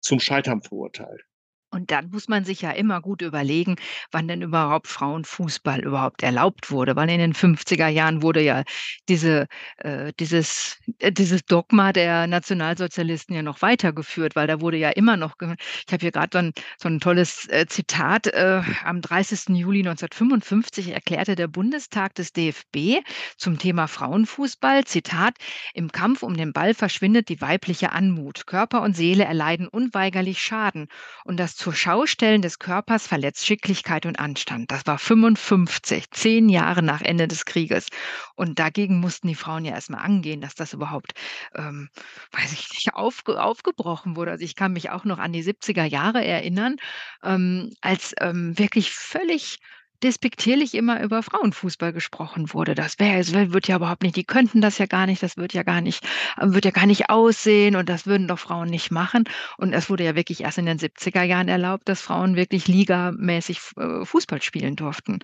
[0.01, 1.25] zum Scheitern verurteilt.
[1.74, 3.74] Und dann muss man sich ja immer gut überlegen,
[4.12, 6.94] wann denn überhaupt Frauenfußball überhaupt erlaubt wurde.
[6.94, 8.62] Weil in den 50er Jahren wurde ja
[9.08, 14.90] diese, äh, dieses, äh, dieses Dogma der Nationalsozialisten ja noch weitergeführt, weil da wurde ja
[14.90, 19.00] immer noch, ich habe hier gerade so ein, so ein tolles äh, Zitat, äh, am
[19.00, 19.56] 30.
[19.56, 23.02] Juli 1955 erklärte der Bundestag des DFB
[23.37, 25.34] zum Thema Frauenfußball, Zitat,
[25.74, 28.46] im Kampf um den Ball verschwindet die weibliche Anmut.
[28.46, 30.87] Körper und Seele erleiden unweigerlich Schaden
[31.24, 34.70] und das zur Schaustellen des Körpers verletzt Schicklichkeit und Anstand.
[34.70, 37.87] Das war 55, zehn Jahre nach Ende des Krieges.
[38.35, 41.14] Und dagegen mussten die Frauen ja erstmal angehen, dass das überhaupt,
[41.55, 41.88] ähm,
[42.33, 44.33] weiß ich nicht, aufge aufgebrochen wurde.
[44.33, 46.77] Also ich kann mich auch noch an die 70er Jahre erinnern,
[47.22, 49.59] ähm, als ähm, wirklich völlig
[50.05, 52.75] despektierlich immer über Frauenfußball gesprochen wurde.
[52.75, 55.55] Das wäre es wird ja überhaupt nicht die könnten das ja gar nicht, das wird
[55.55, 56.05] ja gar nicht
[56.37, 59.25] äh, wird ja gar nicht aussehen und das würden doch Frauen nicht machen.
[59.57, 63.61] Und es wurde ja wirklich erst in den 70er Jahren erlaubt, dass Frauen wirklich ligamäßig
[63.77, 65.21] äh, Fußball spielen durften.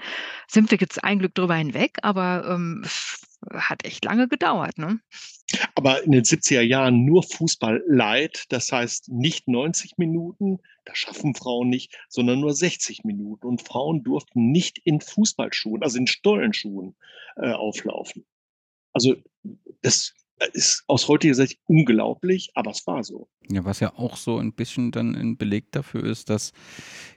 [0.49, 2.83] Sind wir jetzt ein Glück drüber hinweg, aber, ähm,
[3.53, 5.01] hat echt lange gedauert, ne?
[5.75, 11.35] Aber in den 70er Jahren nur Fußball light, das heißt nicht 90 Minuten, das schaffen
[11.35, 13.47] Frauen nicht, sondern nur 60 Minuten.
[13.47, 16.97] Und Frauen durften nicht in Fußballschuhen, also in Stollenschuhen,
[17.37, 18.27] äh, auflaufen.
[18.93, 19.17] Also
[19.83, 20.15] das
[20.53, 23.29] ist aus heutiger Sicht unglaublich, aber es war so.
[23.51, 26.53] Ja, was ja auch so ein bisschen dann ein Beleg dafür ist, dass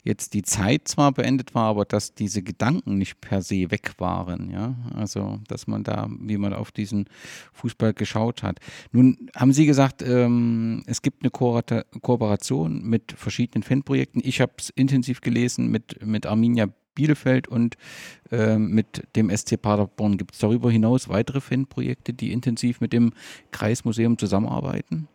[0.03, 4.49] jetzt die Zeit zwar beendet war, aber dass diese Gedanken nicht per se weg waren,
[4.49, 4.75] ja.
[4.95, 7.05] Also, dass man da, wie man auf diesen
[7.53, 8.59] Fußball geschaut hat.
[8.91, 11.61] Nun haben Sie gesagt, ähm, es gibt eine Ko
[12.01, 14.21] Kooperation mit verschiedenen Fanprojekten.
[14.25, 17.75] Ich habe es intensiv gelesen mit, mit Arminia Bielefeld und
[18.31, 20.17] äh, mit dem SC Paderborn.
[20.17, 23.13] Gibt es darüber hinaus weitere Fanprojekte, die intensiv mit dem
[23.51, 25.07] Kreismuseum zusammenarbeiten?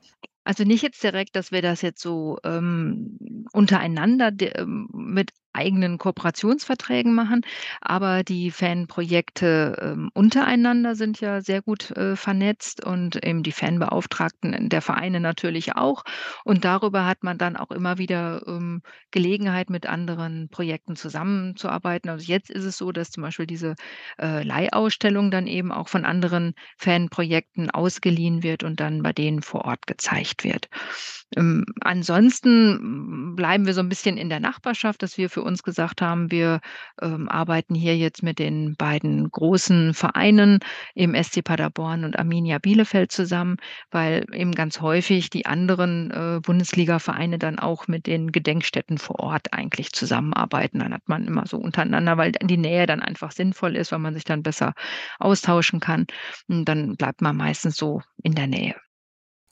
[0.45, 7.15] Also nicht jetzt direkt, dass wir das jetzt so ähm, untereinander ähm, mit eigenen Kooperationsverträgen
[7.15, 7.43] machen,
[7.81, 14.69] aber die Fanprojekte ähm, untereinander sind ja sehr gut äh, vernetzt und eben die Fanbeauftragten
[14.69, 16.05] der Vereine natürlich auch.
[16.45, 22.11] Und darüber hat man dann auch immer wieder ähm, Gelegenheit, mit anderen Projekten zusammenzuarbeiten.
[22.11, 23.75] Also jetzt ist es so, dass zum Beispiel diese
[24.21, 29.65] äh, Leihausstellung dann eben auch von anderen Fanprojekten ausgeliehen wird und dann bei denen vor
[29.65, 30.69] Ort gezeigt wird.
[31.37, 36.03] Ähm, ansonsten bleiben wir so ein bisschen in der Nachbarschaft, dass wir für uns gesagt
[36.03, 36.61] haben, wir,
[37.01, 40.59] ähm, arbeiten hier jetzt mit den beiden großen Vereinen,
[40.97, 43.57] im SC Paderborn und Arminia Bielefeld zusammen,
[43.93, 49.53] weil eben ganz häufig die anderen, äh, Bundesligavereine dann auch mit den Gedenkstätten vor Ort
[49.53, 50.81] eigentlich zusammenarbeiten.
[50.81, 54.15] Dann hat man immer so untereinander weil die Nähe dann einfach sinnvoll ist, weil man
[54.15, 54.75] sich dann besser
[55.21, 56.07] austauschen kann.
[56.49, 58.75] Und dann bleibt man meistens so in der Nähe.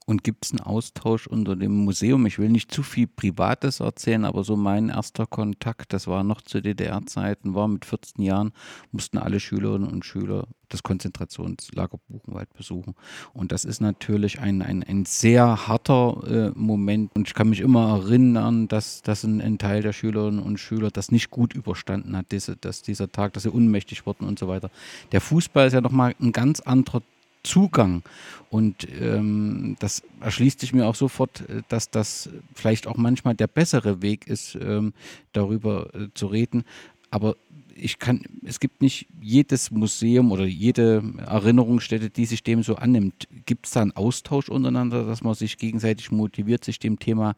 [0.09, 2.27] Und gibt es einen Austausch unter dem Museum?
[2.27, 6.43] Ich will nicht zu viel Privates erzählen, aber so mein erster Kontakt, das war noch
[6.43, 8.53] zu DDR-Zeiten, war mit 14 Jahren,
[8.93, 12.95] mussten alle Schülerinnen und Schüler das Konzentrationslager Buchenwald besuchen.
[13.33, 17.11] Und das ist natürlich ein, ein, ein sehr harter äh, Moment.
[17.17, 20.93] Und ich kann mich immer erinnern, dass, dass ein, ein, Teil der Schülerinnen und Schüler
[20.93, 24.47] das nicht gut überstanden hat, diese, dass dieser Tag, dass sie unmächtig wurden und so
[24.47, 24.71] weiter.
[25.11, 27.03] Der Fußball ist ja nochmal ein ganz anderer
[27.47, 28.03] Zugang.
[28.51, 33.47] Und ähm, das erschließt sich mir auch sofort, äh, dass das vielleicht auch manchmal der
[33.47, 34.93] bessere Weg ist, ähm,
[35.33, 36.65] darüber äh, zu reden.
[37.11, 37.37] Aber
[37.75, 43.29] ich kann, es gibt nicht jedes Museum oder jede Erinnerungsstätte, die sich dem so annimmt.
[43.45, 47.37] Gibt es da einen Austausch untereinander, dass man sich gegenseitig motiviert, sich dem Thema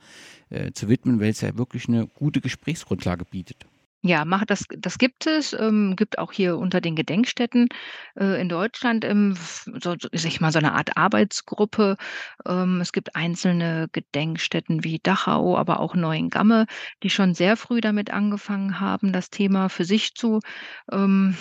[0.50, 3.66] äh, zu widmen, weil es ja wirklich eine gute Gesprächsgrundlage bietet?
[4.04, 7.66] Ja, mach das das gibt es, ähm, gibt auch hier unter den Gedenkstätten,
[8.16, 11.96] äh, in Deutschland, ähm, so so sage ich mal, so eine Art Arbeitsgruppe.
[12.46, 16.66] Ähm, es gibt einzelne Gedenkstätten wie Dachau, aber auch Neuengamme,
[17.02, 20.40] die schon sehr früh damit angefangen haben, das Thema für sich zu
[20.92, 21.36] ähm,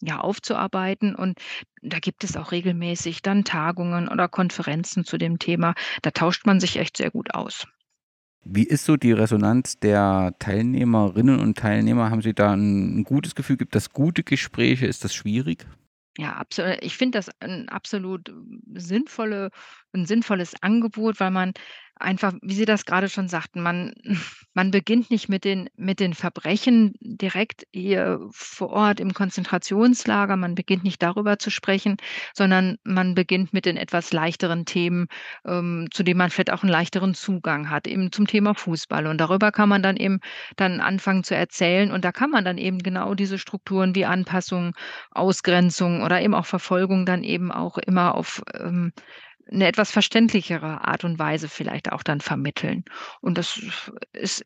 [0.00, 1.14] ja, aufzuarbeiten.
[1.16, 1.38] Und
[1.82, 5.74] da gibt es auch regelmäßig dann Tagungen oder Konferenzen zu dem Thema.
[6.02, 7.66] Da tauscht man sich echt sehr gut aus.
[8.48, 12.10] Wie ist so die Resonanz der Teilnehmerinnen und Teilnehmer?
[12.10, 13.56] Haben Sie da ein, ein gutes Gefühl?
[13.56, 14.86] Gibt das gute Gespräche?
[14.86, 15.66] Ist das schwierig?
[16.18, 16.78] Ja, absolut.
[16.82, 18.32] Ich finde das ein absolut
[18.74, 19.50] sinnvolle
[19.94, 21.52] 'n sinnvolles Angebot, weil man
[21.96, 23.92] einfach, wie Sie das gerade schon sagten, man
[24.54, 30.36] man beginnt nicht mit den mit den Verbrechen direkt hier vor Ort im Konzentrationslager.
[30.36, 31.96] Man beginnt nicht darüber zu sprechen,
[32.34, 35.08] sondern man beginnt mit den etwas leichteren Themen,
[35.44, 39.06] ähm, zu denen man vielleicht auch einen leichteren Zugang hat, eben zum Thema Fußball.
[39.06, 40.20] Und darüber kann man dann eben
[40.56, 41.90] dann anfangen zu erzählen.
[41.90, 44.74] Und da kann man dann eben genau diese Strukturen wie Anpassung,
[45.10, 48.92] Ausgrenzung oder eben auch Verfolgung dann eben auch immer auf, ähm,
[49.50, 52.84] 'ne etwas verständlichere Art und Weise vielleicht auch dann vermitteln.
[53.20, 53.60] Und das
[54.12, 54.44] ist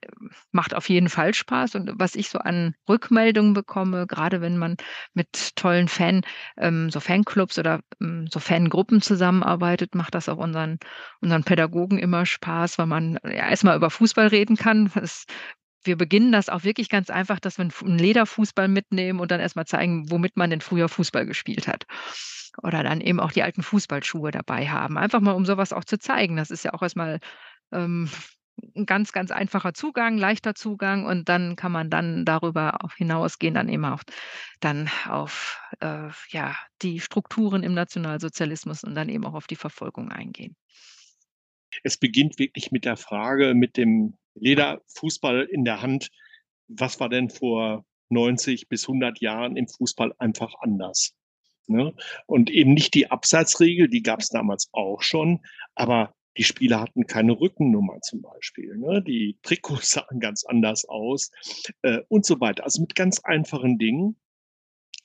[0.52, 1.74] macht auf jeden Fall Spaß.
[1.76, 4.76] Und was ich so an Rückmeldungen bekomme, grade wenn man
[5.14, 6.22] mit tollen Fan
[6.58, 10.78] ähm, so Fanclubs oder, hm, so Fangruppen zusammenarbeitet, macht das auch unseren
[11.20, 14.90] unseren Pädagogen immer Spaß, weil man ja erst mal über Fußball reden kann.
[14.94, 15.24] Das
[15.84, 19.30] wir beginnen das auch wirklich ganz einfach, dass wir 'n Fu 'n Lederfußball mitnehmen und
[19.30, 21.84] dann erst mal zeigen, womit man denn früher Fußball gespielt hat.
[22.62, 24.98] Oder dann eben auch die alten Fußballschuhe dabei haben.
[24.98, 26.36] Einfach mal, um so was auch zu zeigen.
[26.36, 27.20] Das ist ja auch erst mal,
[27.72, 28.10] ähm,
[28.76, 33.54] 'n ganz, ganz einfacher Zugang, leichter Zugang und dann kann man dann darüber auch hinausgehen,
[33.54, 34.02] dann eben auch
[34.60, 40.10] dann auf, äh, ja, die Strukturen im Nationalsozialismus und dann eben auch auf die Verfolgung
[40.12, 40.56] eingehen.
[41.84, 46.10] Es beginnt wirklich mit der Frage, mit dem Lederfußball in der Hand.
[46.68, 51.14] Was war denn vor 90 bis 100 Jahren im Fußball einfach anders?
[51.66, 51.94] Ne?
[52.26, 55.40] Und eben nicht die Abseitsregel, die gab es damals auch schon,
[55.74, 58.76] aber die Spieler hatten keine Rückennummer zum Beispiel.
[58.76, 59.02] Ne?
[59.02, 61.30] Die Trikots sahen ganz anders aus
[61.82, 62.64] äh, und so weiter.
[62.64, 64.16] Also mit ganz einfachen Dingen.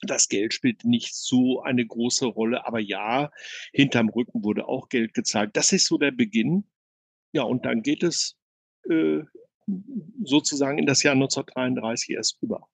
[0.02, 3.32] Das Geld spielt nicht so eine große Rolle, aber ja,
[3.72, 5.56] hinterm Rücken wurde auch Geld gezahlt.
[5.56, 6.66] Das ist so der Beginn.
[7.32, 8.38] Ja, und dann geht es
[8.90, 9.24] äh,
[10.24, 12.68] sozusagen in das Jahr 1933 erst über.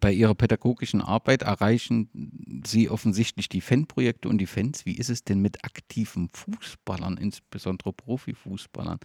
[0.00, 4.86] Bei Ihrer pädagogischen Arbeit erreichen Sie offensichtlich die Fanprojekte und die Fans.
[4.86, 8.98] Wie ist es denn mit aktiven Fußballern, insbesondere Profifußballern?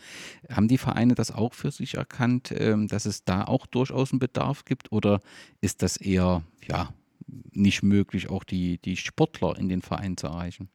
[0.49, 4.19] Haben die Vereine das auch für sich erkannt, ähm, dass es da auch durchaus einen
[4.19, 4.93] Bedarf gibt?
[4.93, 5.19] Oder
[5.59, 6.93] ist das eher ja,
[7.27, 10.69] nicht möglich, auch die, die Sportler in den Verein zu erreichen?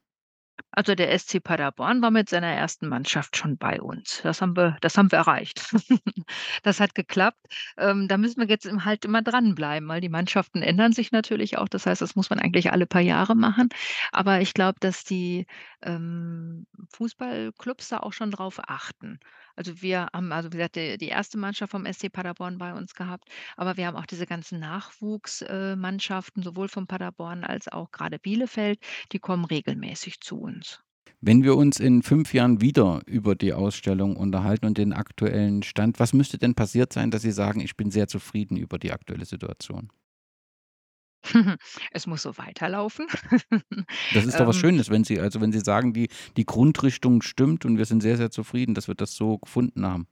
[0.71, 4.21] Also, der SC Paderborn war mit seiner ersten Mannschaft schon bei uns.
[4.23, 5.61] Das haben wir das haben wir erreicht.
[6.63, 7.39] Das hat geklappt.
[7.77, 11.67] Ähm, da müssen wir jetzt halt immer dranbleiben, weil die Mannschaften ändern sich natürlich auch.
[11.67, 13.69] Das heißt, das muss man eigentlich alle paar Jahre machen.
[14.11, 15.47] Aber ich glaube, dass die,
[15.81, 19.19] ähm, Fußballclubs da auch schon drauf achten.
[19.55, 21.35] Also, wir haben also, wie gesagt, die die 1.
[21.35, 25.75] Mannschaft vom SC Paderborn bei uns gehabt, aber wir haben auch diese ganzen Nachwuchs äh,
[26.35, 28.79] sowohl von Paderborn als auch gerade Bielefeld,
[29.11, 30.81] die kommen regelmäßig zu uns.
[31.23, 35.99] Wenn wir uns in fünf Jahren wieder über die Ausstellung unterhalten und den aktuellen Stand,
[35.99, 39.25] was müsste denn passiert sein, dass Sie sagen, ich bin sehr zufrieden über die aktuelle
[39.25, 39.91] Situation?
[41.91, 43.07] Es muss so weiterlaufen.
[44.09, 47.21] Das ist doch was Ähm, Schönes, wenn Sie also wenn Sie sagen, die die Grundrichtung
[47.21, 50.07] stimmt und wir sind sehr, sehr zufrieden, dass wir das so gefunden haben.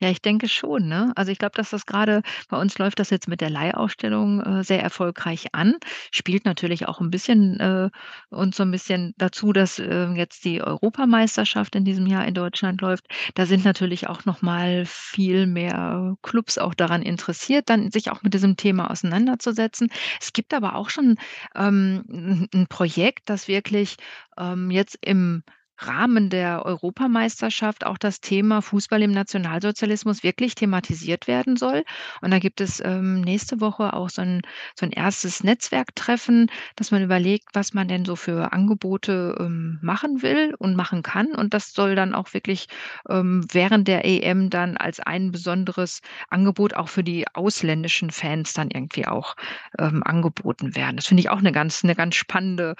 [0.00, 1.12] Ja, ich denke schon, ne?
[1.14, 4.64] Also, ich glaube, dass das gerade bei uns läuft das jetzt mit der Leihausstellung, äh,
[4.64, 5.76] sehr erfolgreich an.
[6.10, 7.90] Spielt natürlich auch ein bisschen äh,
[8.30, 12.80] uns so ein bisschen dazu, dass, äh, jetzt die Europameisterschaft in diesem Jahr in Deutschland
[12.80, 13.06] läuft.
[13.34, 18.22] Da sind natürlich auch noch mal viel mehr Clubs auch daran interessiert, dann sich auch
[18.22, 19.88] mit diesem Thema auseinanderzusetzen.
[20.20, 21.16] Es gibt aber auch schon,
[21.54, 23.96] ähm, 'n Projekt, das wirklich,
[24.38, 25.44] ähm, jetzt im
[25.78, 31.84] Rahmen der Europameisterschaft auch das Thema Fußball im Nationalsozialismus wirklich thematisiert werden soll.
[32.22, 34.42] Und da gibt es, ähm, nächste Woche auch so ein
[34.78, 40.22] so 'n erstes Netzwerktreffen, dass man überlegt, was man denn so für Angebote, ähm, machen
[40.22, 41.32] will und machen kann.
[41.34, 42.66] Und das soll dann auch wirklich,
[43.08, 48.70] ähm, während der EM dann als ein besonderes Angebot auch für die ausländischen Fans dann
[48.70, 49.34] irgendwie auch,
[49.78, 50.96] ähm, angeboten werden.
[50.96, 52.74] Das finde ich auch eine ganz eine ganz spannende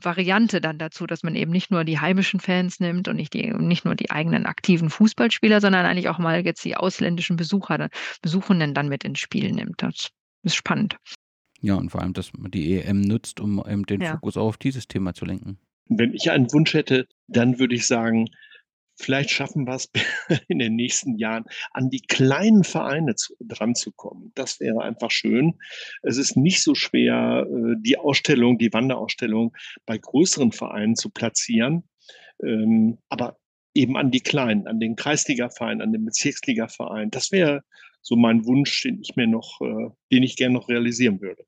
[0.00, 3.52] Variante dann dazu, dass man eben nicht nur die heimischen Fans nimmt und nicht die
[3.52, 7.88] nicht nur die eigenen aktiven Fußballspieler, sondern eigentlich auch mal jetzt die ausländischen Besucher
[8.22, 9.82] Besuchenden dann mit ins Spiel nimmt.
[9.82, 10.08] Das
[10.42, 10.96] ist spannend.
[11.60, 14.12] Ja, und vor allem, dass man die EM nutzt, um eben den Ja.
[14.12, 15.58] Fokus auch auf dieses Thema zu lenken.
[15.88, 18.26] Wenn ich einen Wunsch hätte, dann würde ich sagen,
[18.96, 19.90] vielleicht schaffen wir es
[20.48, 24.32] in den nächsten Jahren, an die kleinen Vereine zu, dran zu kommen.
[24.34, 25.58] Das wäre einfach schön.
[26.02, 29.54] Es ist nicht so schwer, äh, die Ausstellung, die Wanderausstellung
[29.84, 31.84] bei größeren Vereinen zu platzieren,
[32.42, 33.38] ähm, aber
[33.74, 37.10] eben an die kleinen, an den Kreisligaverein, an den Bezirksligaverein.
[37.10, 37.62] Das wäre
[38.00, 41.44] so mein Wunsch, den ich mir noch, äh, den ich gerne noch realisieren würde.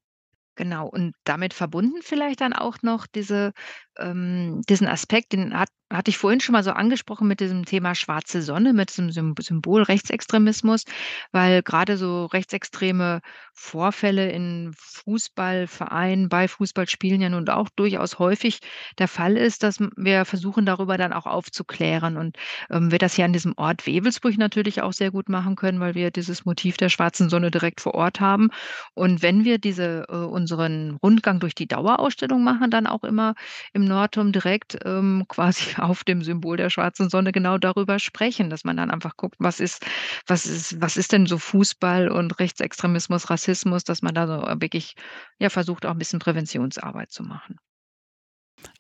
[0.57, 3.53] Genau, und damit verbunden vielleicht dann auch noch diese
[3.97, 7.95] ähm, diesen Aspekt, den hat hatte ich vorhin schon mal so angesprochen mit diesem Thema
[7.95, 10.85] schwarze Sonne, mit diesem Sym Symbol Rechtsextremismus,
[11.33, 13.21] weil gerade so rechtsextreme
[13.55, 18.61] Vorfälle in Fußballvereinen, bei Fußballspielen ja nun auch durchaus häufig
[18.99, 22.37] der Fall ist, dass wir versuchen, darüber dann auch aufzuklären und,
[22.71, 25.95] ähm, wir das hier an diesem Ort Wewelsburg natürlich auch sehr gut machen können, weil
[25.95, 28.51] wir dieses Motiv der schwarzen Sonne direkt vor Ort haben.
[28.95, 33.35] Und wenn wir diese äh, unseren Rundgang durch die Dauerausstellung machen, dann auch immer
[33.73, 38.65] im Nordturm direkt, ähm, quasi auf dem Symbol der schwarzen Sonne genau darüber sprechen, dass
[38.65, 39.85] man dann einfach guckt, was ist
[40.27, 44.95] was ist was ist denn so Fußball und Rechtsextremismus, Rassismus, dass man da so wirklich,
[45.39, 47.59] ja, versucht, auch 'n bisschen Präventionsarbeit zu machen.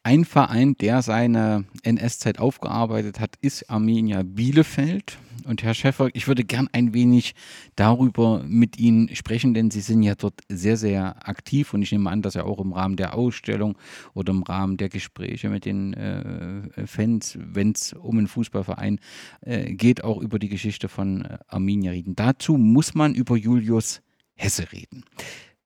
[0.02, 5.18] Ein Verein, der seine NS-Zeit aufgearbeitet hat, ist Arminia Bielefeld.
[5.44, 7.34] Und Herr Schäffer, ich würde gern ein wenig
[7.74, 12.10] darüber mit Ihnen sprechen, denn Sie sind ja dort sehr, sehr aktiv und ich nehme
[12.10, 13.78] an, dass ja auch im Rahmen der Ausstellung
[14.14, 19.00] oder im Rahmen der Gespräche mit den äh, Fans, wenn es um einen Fußballverein
[19.40, 22.14] äh, geht, auch über die Geschichte von äh, Arminia reden.
[22.14, 24.02] Dazu muss man über Julius
[24.34, 25.04] Hesse reden.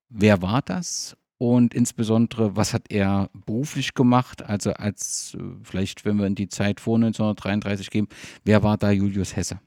[0.08, 4.44] Wer war das und insbesondere, was hat er beruflich gemacht?
[4.44, 8.06] Also als, äh, vielleicht, wenn wir in die Zeit vor 1933 gehen,
[8.44, 9.58] wer war da Julius Hesse?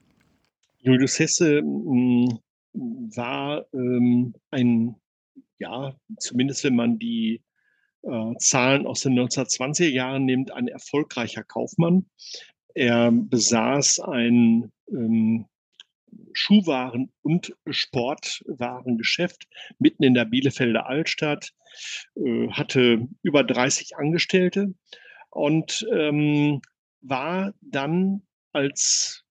[0.78, 2.38] Julius Hesse hm,
[2.72, 4.96] war ähm, ein,
[5.58, 7.42] ja, zumindest wenn man die
[8.04, 12.06] äh, Zahlen aus den 1920er Jahren nimmt, ein erfolgreicher Kaufmann.
[12.72, 15.44] Er besaß ein ähm,
[16.36, 19.46] Schuhwaren- und Sportwarengeschäft
[19.78, 21.52] mitten in der Bielefelder Altstadt,
[22.14, 24.74] äh, hatte über 30 Angestellte
[25.30, 26.60] und ähm,
[27.00, 28.22] war dann
[28.52, 29.24] als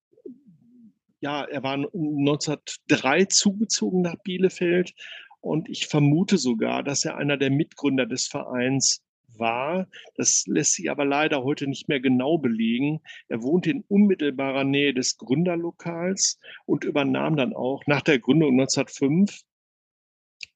[1.21, 4.93] ja, er war 1903 zugezogen nach Bielefeld
[5.41, 9.04] und ich vermute sogar, dass er einer der Mitgründer des Vereins
[9.39, 9.87] war.
[10.15, 13.01] Das lässt sich aber leider heute nicht mehr genau belegen.
[13.27, 19.41] Er wohnte in unmittelbarer Nähe des Gründerlokals und übernahm dann auch nach der Gründung 1905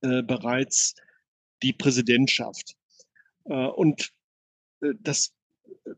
[0.02, 0.96] äh, bereits
[1.62, 2.76] die Präsidentschaft.
[3.46, 4.12] Äh, und
[4.82, 5.34] äh, das
[5.86, 5.92] äh,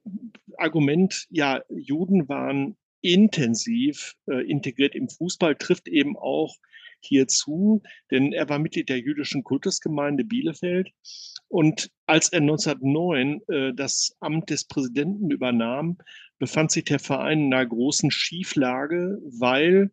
[0.57, 6.55] Argument, ja, Juden waren intensiv äh, integriert im Fußball, trifft eben auch
[7.03, 10.89] hierzu, denn er war Mitglied der jüdischen Kultusgemeinde Bielefeld.
[11.47, 15.97] Und als er 1909 äh, das Amt des Präsidenten übernahm,
[16.39, 19.91] befand sich der Verein in einer großen Schieflage, weil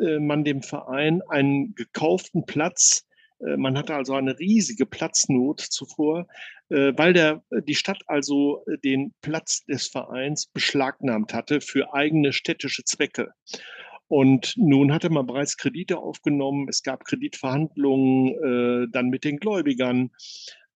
[0.00, 3.06] äh, man dem Verein einen gekauften Platz
[3.40, 6.26] äh, man hatte also eine riesige Platznot zuvor,
[6.68, 12.32] äh, weil der, die Stadt also äh, den Platz des Vereins beschlagnahmt hatte für eigene
[12.32, 13.32] städtische Zwecke.
[14.10, 18.34] Und nun hatte man bereits Kredite aufgenommen, es gab Kreditverhandlungen
[18.84, 20.10] äh, dann mit den Gläubigern.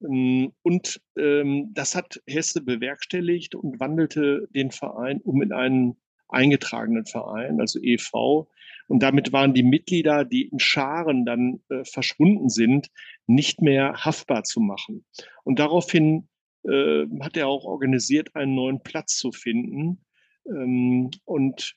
[0.00, 5.96] Ähm, und ähm, das hat Hesse bewerkstelligt und wandelte den Verein um in einen
[6.28, 8.46] eingetragenen Verein, also EV.
[8.86, 12.86] Und damit waren die Mitglieder, die in Scharen dann äh, verschwunden sind,
[13.26, 15.04] nicht mehr haftbar zu machen.
[15.42, 16.28] Und daraufhin
[16.62, 20.04] äh, hat er auch organisiert, einen neuen Platz zu finden.
[20.46, 21.76] Ähm, und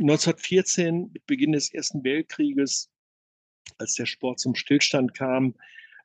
[0.00, 2.90] 1914, mit Beginn des Ersten Weltkrieges,
[3.78, 5.54] als der Sport zum Stillstand kam,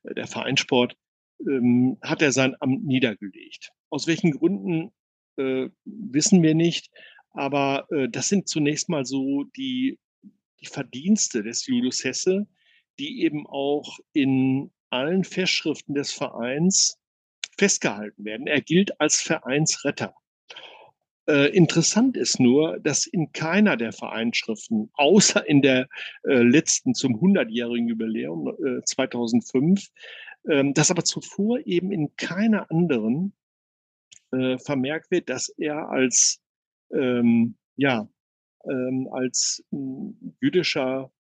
[0.04, 0.98] äh, der Vereinssport,
[1.42, 3.72] ähm, hat er sein Amt niedergelegt.
[3.90, 4.92] Aus welchen Gründen
[5.38, 6.90] äh, wissen wir nicht.
[7.32, 10.00] Aber äh, das sind zunächst mal so die,
[10.62, 12.48] die Verdienste des Julius Hesse,
[13.00, 16.98] die eben auch in allen Festschriften des Vereins
[17.58, 18.48] festgehalten werden.
[18.48, 20.16] Er gilt als Vereinsretter.
[21.28, 25.88] Äh, interessant ist nur, dass in keiner der Vereinsschriften, außer in der
[26.24, 29.88] äh, letzten zum 100-jährigen Jubiläum äh, 2005,
[30.50, 33.34] ähm, dass aber zuvor eben in keiner anderen
[34.32, 36.40] äh, vermerkt wird, dass er als
[36.94, 38.08] ähm, ja,
[38.66, 39.78] ähm, als äh,
[40.42, 41.12] jüdischer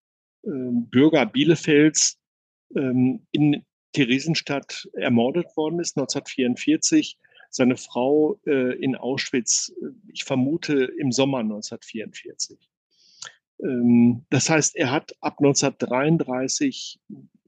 [0.44, 2.20] äh, Bürger Bielefelds
[2.76, 7.18] ähm, in Theresienstadt ermordet worden ist, 1944.
[7.56, 12.60] Seine Frau äh, in Auschwitz, äh, ich vermute im Sommer 1944.
[13.64, 17.00] Ähm, das heißt, er hat ab 1933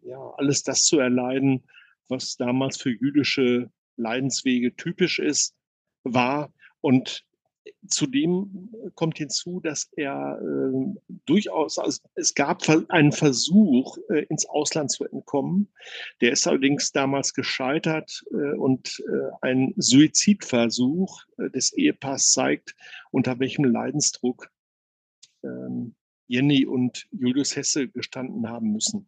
[0.03, 1.67] ja, alles das zu erleiden,
[2.07, 5.57] was damals für jüdische Leidenswege typisch ist,
[6.05, 6.53] war.
[6.79, 7.25] Und
[7.87, 14.91] Zudem kommt hinzu, dass er äh, durchaus, also es gab einen Versuch, äh, ins Ausland
[14.91, 15.69] zu entkommen.
[16.21, 22.75] Der ist allerdings damals gescheitert äh, und äh, ein Suizidversuch äh, des Ehepaars zeigt,
[23.11, 24.49] unter welchem Leidensdruck
[25.43, 25.95] ähm,
[26.27, 29.07] Jenny und Julius Hesse gestanden haben müssen.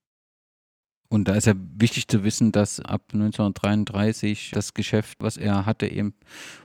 [1.12, 5.88] Und da ist ja wichtig zu wissen, dass ab 1933 das Geschäft, was er hatte,
[5.88, 6.14] eben,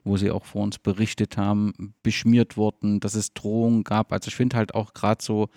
[0.05, 4.12] wo Sie auch vor uns berichtet haben, beschmiert wurden, dass es Drohungen gab.
[4.12, 5.49] Also ich finde halt auch gerade so,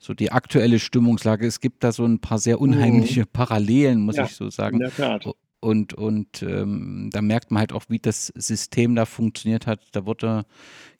[0.00, 3.32] so die aktuelle Stimmungslage, es gibt da so ein paar sehr unheimliche mhm.
[3.32, 4.78] Parallelen, muss ja, ich so sagen.
[4.78, 5.26] In der Tat.
[5.64, 9.80] Und, und ähm, da merkt man halt auch, wie das System da funktioniert hat.
[9.92, 10.44] Da wurde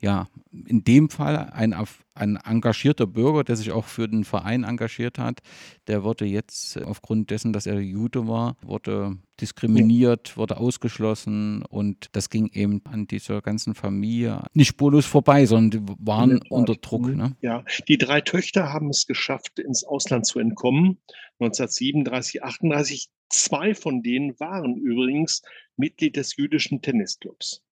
[0.01, 0.27] ja
[0.67, 1.75] in dem Fall ein,
[2.15, 5.41] ein engagierter Bürger, der sich auch für den Verein engagiert hat,
[5.87, 10.37] der wurde jetzt aufgrund dessen, dass er Jude war, wurde diskriminiert, ja.
[10.37, 15.93] wurde ausgeschlossen und das ging eben an dieser ganzen Familie nicht spurlos vorbei, sondern die
[15.99, 17.15] waren unter Druck.
[17.15, 17.37] Ne?
[17.43, 20.97] Ja, die drei Töchter haben es geschafft, ins Ausland zu entkommen.
[21.39, 25.43] 1937, 38 Zwei von denen waren übrigens
[25.77, 27.63] Mitglied des jüdischen Tennisclubs.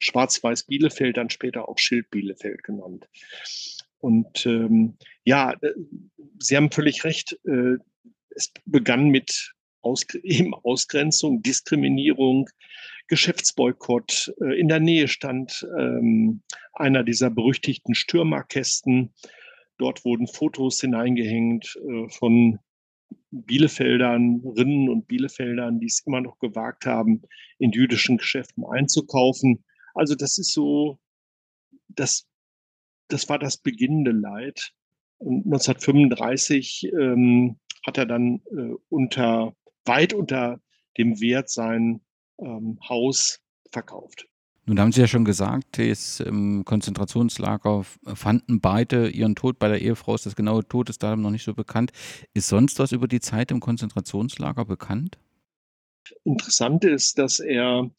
[0.00, 3.08] Schwarz-Weiß Bielefeld, dann später auch Schild Bielefeld genannt.
[3.98, 5.72] Und ähm, ja, äh,
[6.38, 7.38] Sie haben völlig recht.
[7.44, 7.76] Äh,
[8.30, 12.48] es begann mit Aus eben Ausgrenzung, Diskriminierung,
[13.08, 14.32] Geschäftsboykott.
[14.40, 19.12] Äh, in der Nähe stand ähm, einer dieser berüchtigten Stürmerkästen.
[19.76, 22.58] Dort wurden Fotos hineingehängt äh, von
[23.30, 27.22] Bielefeldern, Rinnen und Bielefeldern, die es immer noch gewagt haben,
[27.58, 29.64] in jüdischen Geschäften einzukaufen.
[29.94, 30.98] Also das ist so,
[31.88, 32.26] das,
[33.08, 34.72] das war das beginnende Leid.
[35.18, 39.54] Und 1935 ähm, hat er dann äh, unter
[39.84, 40.60] weit unter
[40.98, 42.00] dem Wert sein
[42.38, 43.40] ähm, Haus
[43.70, 44.29] verkauft.
[44.70, 49.58] Nun haben Sie ja schon gesagt, das im Konzentrationslager fanden beide ihren Tod.
[49.58, 51.90] Bei der Ehefrau ist das genaue Todesdatum noch nicht so bekannt.
[52.34, 55.18] Ist sonst was über die Zeit im Konzentrationslager bekannt?
[56.22, 57.90] Interessant ist, dass er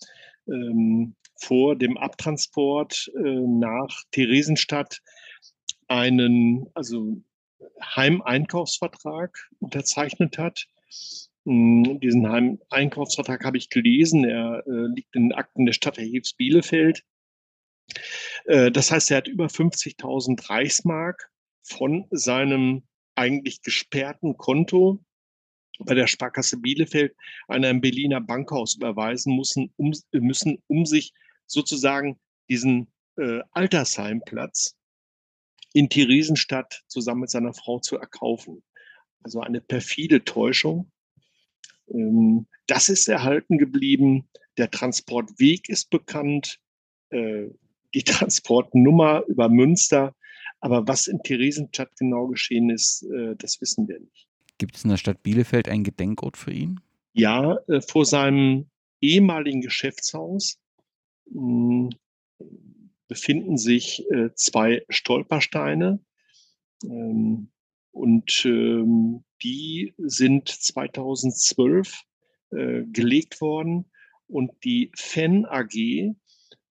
[0.47, 5.01] ähm, vor dem Abtransport äh, nach Theresienstadt
[5.89, 7.21] einen also
[7.83, 10.67] Heimeinkaufsvertrag unterzeichnet hat.
[11.45, 14.25] Hm, diesen Heimeinkaufsvertrag habe ich gelesen.
[14.25, 17.03] Er äh, liegt in den Akten des Stadtarchivs Bielefeld.
[18.45, 21.29] Äh, das heißt, er hat über 50.000 Reichsmark
[21.63, 22.83] von seinem
[23.15, 25.03] eigentlich gesperrten Konto
[25.79, 27.15] bei der Sparkasse Bielefeld
[27.47, 31.13] an ein Berliner Bankhaus überweisen müssen, um, müssen, um sich
[31.47, 32.19] sozusagen
[32.49, 34.75] diesen äh, Altersheimplatz
[35.73, 38.63] in Theresienstadt zusammen mit seiner Frau zu erkaufen.
[39.23, 40.91] Also eine perfide Täuschung.
[41.93, 44.29] Ähm, das ist erhalten geblieben.
[44.57, 46.59] Der Transportweg ist bekannt,
[47.09, 47.47] äh,
[47.93, 50.15] die Transportnummer über Münster.
[50.59, 54.27] Aber was in Theresienstadt genau geschehen ist, äh, das wissen wir nicht.
[54.57, 56.79] Gibt es in der Stadt Bielefeld einen Gedenkort für ihn?
[57.13, 58.69] Ja, äh, vor seinem
[59.01, 60.59] ehemaligen Geschäftshaus
[61.31, 61.89] hm,
[63.07, 65.99] befinden sich zwei Stolpersteine.
[66.83, 67.49] Ähm,
[67.91, 72.03] und ähm, die sind 2012
[72.51, 73.85] äh, gelegt worden
[74.27, 76.15] und die FEN AG, äh,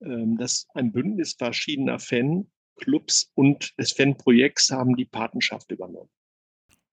[0.01, 6.11] das ist ein Bündnis verschiedener FEN-Clubs und des FEN-Projekts haben die Patenschaft übernommen.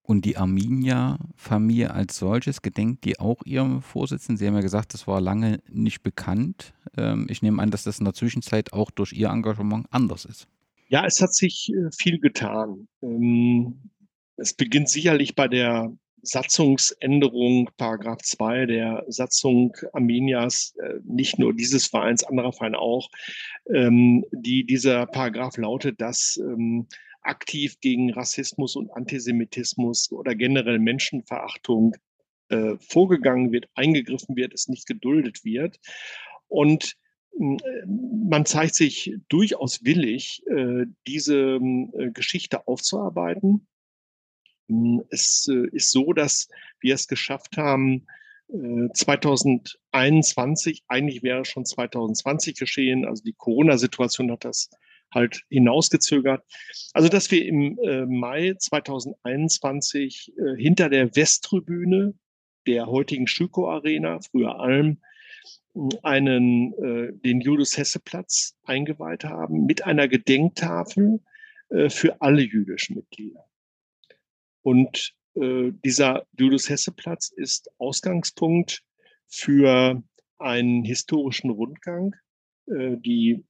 [0.01, 4.38] Und die Arminia-Familie als solches, gedenkt die auch ihrem Vorsitzenden?
[4.38, 6.73] Sie haben ja gesagt, das war lange nicht bekannt.
[6.95, 10.47] Ähm, ich nehme an, dass das in der Zwischenzeit auch durch Ihr Engagement anders ist.
[10.88, 12.88] Ja, es hat sich äh, viel getan.
[13.01, 13.91] Ähm,
[14.38, 21.88] es beginnt sicherlich bei der Satzungsänderung, Paragraph 2 der Satzung Armenias, äh, nicht nur dieses
[21.88, 23.10] Vereins, anderer Vereine auch,
[23.74, 26.88] ähm, die dieser Paragraph lautet, dass ähm,
[27.22, 31.96] aktiv gegen Rassismus und Antisemitismus oder generell Menschenverachtung
[32.50, 35.80] äh, vorgegangen wird, eingegriffen wird, es nicht geduldet wird.
[36.48, 36.96] Und
[37.40, 41.60] äh, man zeigt sich durchaus willig, äh, diese
[42.14, 43.68] Geschichte aufzuarbeiten
[45.09, 46.47] es äh, ist so, dass
[46.80, 48.07] wir es geschafft haben,
[48.49, 54.70] 2021, äh, eigentlich wäre schon 2020 geschehen, also die Corona-Situation hat das
[55.13, 56.45] halt hinausgezögert.
[56.93, 62.13] Also, dass wir im äh, Mai 2021 hinter der Westtribüne
[62.68, 65.01] der heutigen Schüko Arena, früher Alm,
[65.74, 66.72] hm, einen,
[67.22, 71.20] den Julius-Hesse-Platz eingeweiht haben mit einer Gedenktafel
[71.89, 73.47] für alle jüdischen Mitglieder.
[74.68, 78.84] Und äh, dieser Julius-Hesse-Platz ist Ausgangspunkt
[79.26, 80.03] für
[80.39, 82.13] einen historischen Rundgang,
[82.65, 83.45] äh, die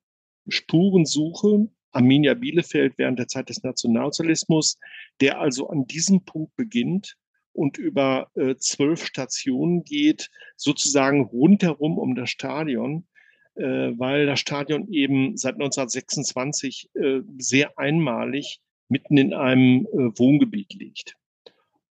[0.47, 4.77] Spurensuche Arminia Bielefeld während der Zeit des Nationalsozialismus,
[5.19, 7.15] der also an diesem Punkt beginnt
[7.51, 13.07] und über äh, zwölf Stationen geht, sozusagen rundherum um das Stadion,
[13.55, 20.73] äh, weil das Stadion eben seit 1926 äh, sehr einmalig mitten in einem äh, Wohngebiet
[20.73, 21.17] liegt.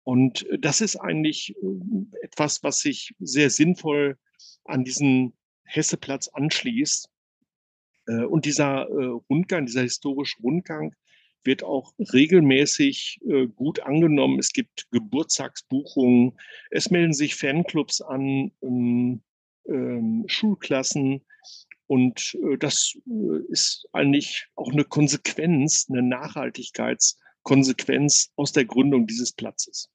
[0.04, 4.18] Und äh, das ist eigentlich äh, etwas, was sich sehr sinnvoll
[4.66, 5.34] an diesen
[5.64, 7.10] Hesseplatz anschließt.
[8.08, 8.88] Und dieser
[9.30, 10.96] Rundgang, dieser historische Rundgang
[11.44, 13.20] wird auch regelmäßig
[13.56, 14.40] gut angenommen.
[14.40, 16.34] Es gibt Geburtstagsbuchungen,
[16.72, 19.22] es melden sich Fanclubs an, ähm,
[19.68, 21.22] ähm, Schulklassen.
[21.92, 29.34] Und äh, das äh, ist eigentlich auch eine Konsequenz, eine Nachhaltigkeitskonsequenz aus der Gründung dieses
[29.34, 29.90] Platzes.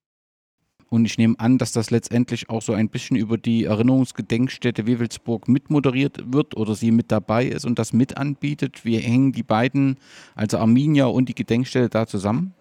[0.90, 5.48] Und ich nehme an, dass das letztendlich auch so ein bisschen über die Erinnerungsgedenkstätte Wewelsburg
[5.48, 8.84] mitmoderiert wird oder sie mit dabei ist und das mit anbietet.
[8.84, 9.96] Wie hängen die beiden,
[10.34, 12.52] also Arminia und die Gedenkstätte, da zusammen?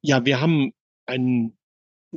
[0.00, 0.72] Ja, wir haben
[1.06, 1.58] einen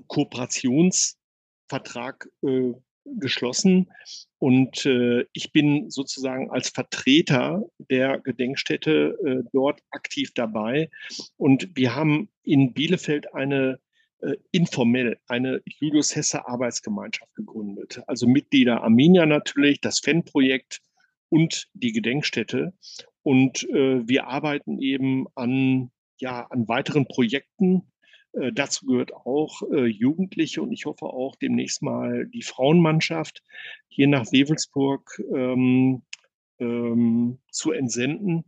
[0.05, 2.73] Kooperationsvertrag äh,
[3.17, 3.91] geschlossen.
[4.37, 10.89] Und äh, ich bin sozusagen als Vertreter der Gedenkstätte äh, dort aktiv dabei.
[11.37, 13.79] Und wir haben in Bielefeld eine
[14.21, 18.01] äh, informell eine Julius Hesse Arbeitsgemeinschaft gegründet.
[18.07, 20.81] Also Mitglieder Arminia natürlich, das FEN-Projekt
[21.29, 22.73] und die Gedenkstätte.
[23.23, 27.91] Und äh, wir arbeiten eben an, ja, an weiteren Projekten,
[28.33, 33.43] äh, dazu gehört auch äh, Jugendliche und ich hoffe auch demnächst mal die Frauenmannschaft
[33.87, 36.03] hier nach Wewelsburg ähm,
[36.59, 38.45] ähm, zu entsenden.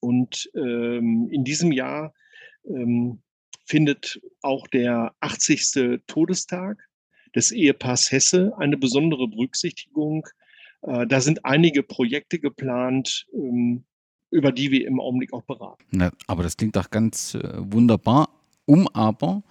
[0.00, 2.14] Und ähm, in diesem Jahr
[2.64, 3.22] ähm,
[3.64, 6.00] findet auch der 80.
[6.06, 6.88] Todestag
[7.34, 10.26] des Ehepaars Hesse eine besondere Berücksichtigung.
[10.82, 13.84] Äh, da sind einige Projekte geplant, ähm,
[14.30, 15.84] über die wir im Augenblick auch beraten.
[15.90, 18.37] Na, aber das klingt doch ganz äh, wunderbar.
[18.68, 19.42] Um aber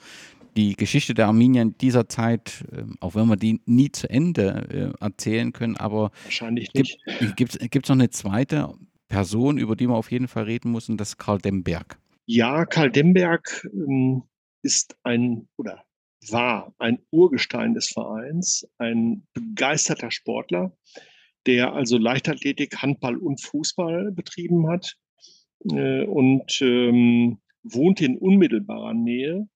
[0.56, 4.94] die Geschichte der Armenier in dieser Zeit, äh, auch wenn wir die nie zu Ende
[5.00, 7.00] äh, erzählen können, aber wahrscheinlich nicht.
[7.36, 8.74] Gibt es noch eine zweite
[9.08, 11.98] Person, über die man auf jeden Fall reden muss, und das ist Karl Demberg.
[12.28, 14.24] Ja, Karl Demberg ähm,
[14.62, 15.84] ist ein oder
[16.30, 20.78] war ein Urgestein des Vereins, ein begeisterter Sportler,
[21.48, 24.96] der also Leichtathletik, Handball und Fußball betrieben hat
[25.72, 27.40] äh, und ähm,
[27.74, 29.48] wohnt in unmittelbarer Nähe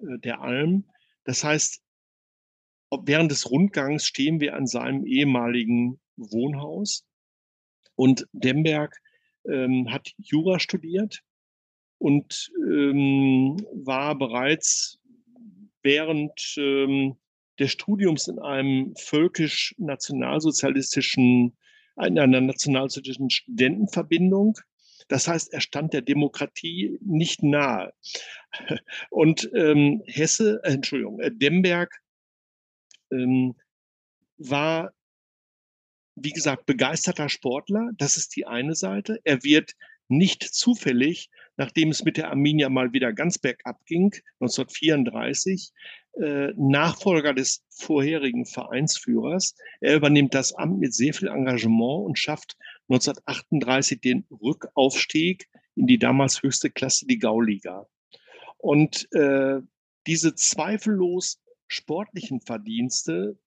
[0.00, 0.84] äh, der Alm.
[1.24, 1.82] Das heißt,
[2.90, 7.06] während des Rundgangs stehen wir an seinem ehemaligen Wohnhaus
[7.94, 8.98] und Demberg
[9.46, 11.22] ähm, hat Jura studiert
[11.98, 14.98] und ähm, war bereits
[15.82, 17.16] während ähm,
[17.58, 21.56] des Studiums in einem völkisch-nationalsozialistischen,
[21.96, 24.58] einer nationalsozialistischen Studentenverbindung.
[25.10, 27.92] Das heißt, er stand der Demokratie nicht nahe.
[29.10, 32.00] Und ähm, Hesse, äh, Entschuldigung, äh, Demberg
[33.10, 33.56] ähm,
[34.38, 34.92] war,
[36.14, 37.90] wie gesagt, begeisterter Sportler.
[37.96, 39.20] Das ist die eine Seite.
[39.24, 39.74] Er wird
[40.06, 45.72] nicht zufällig, nachdem es mit der Arminia mal wieder ganz bergab ging, 1934,
[46.20, 49.56] äh, Nachfolger des vorherigen Vereinsführers.
[49.80, 52.56] Er übernimmt das Amt mit sehr viel Engagement und schafft
[52.90, 57.86] 1938 den Rückaufstieg in die damals höchste Klasse, die Gauliga.
[58.58, 59.60] Und äh,
[60.06, 63.38] diese zweifellos sportlichen Verdienste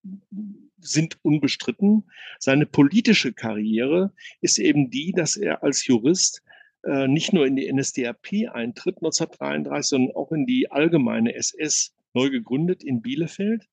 [0.80, 2.06] sind unbestritten.
[2.40, 6.42] Seine politische Karriere ist eben die, dass er als Jurist
[6.84, 12.30] äh, nicht nur in die NSDAP eintritt 1933, sondern auch in die allgemeine SS, neu
[12.30, 13.68] gegründet in Bielefeld.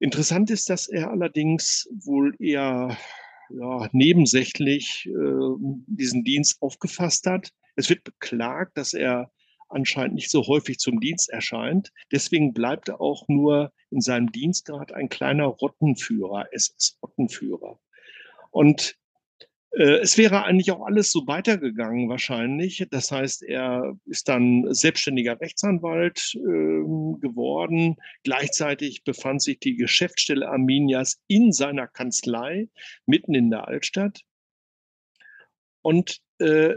[0.00, 2.96] Interessant ist, dass er allerdings wohl eher
[3.52, 5.12] ja, nebensächlich äh,
[5.86, 7.52] diesen Dienst aufgefasst hat.
[7.76, 9.30] Es wird beklagt, dass er
[9.68, 11.92] anscheinend nicht so häufig zum Dienst erscheint.
[12.12, 17.78] Deswegen bleibt er auch nur in seinem Dienstgrad ein kleiner Rottenführer, SS-Rottenführer.
[18.50, 18.96] Und
[19.72, 22.84] es wäre eigentlich auch alles so weitergegangen wahrscheinlich.
[22.90, 27.96] Das heißt, er ist dann selbstständiger Rechtsanwalt äh, geworden.
[28.24, 32.68] Gleichzeitig befand sich die Geschäftsstelle Arminias in seiner Kanzlei
[33.06, 34.22] mitten in der Altstadt.
[35.82, 36.74] Und äh,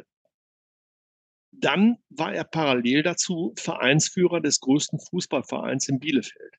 [1.51, 6.57] dann war er parallel dazu Vereinsführer des größten Fußballvereins in Bielefeld.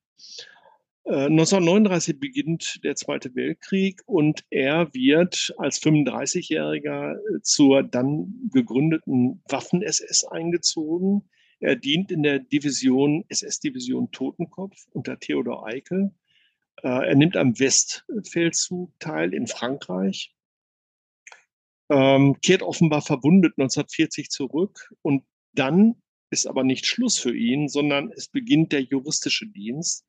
[1.07, 9.43] 1939 äh, beginnt der Zweite Weltkrieg und er wird als 35-Jähriger äh, zur dann gegründeten
[9.49, 11.29] Waffen-SS eingezogen.
[11.61, 16.15] Er dient in der Division, SS-Division Totenkopf unter Theodor Eickel.
[16.83, 20.35] Äh, er nimmt am Westfeldzug teil in Frankreich,
[21.91, 25.97] ähm, kehrt offenbar verwundet 1940 zurück und dann
[26.31, 30.07] ist aber nicht Schluss für ihn, sondern es beginnt der juristische Dienst.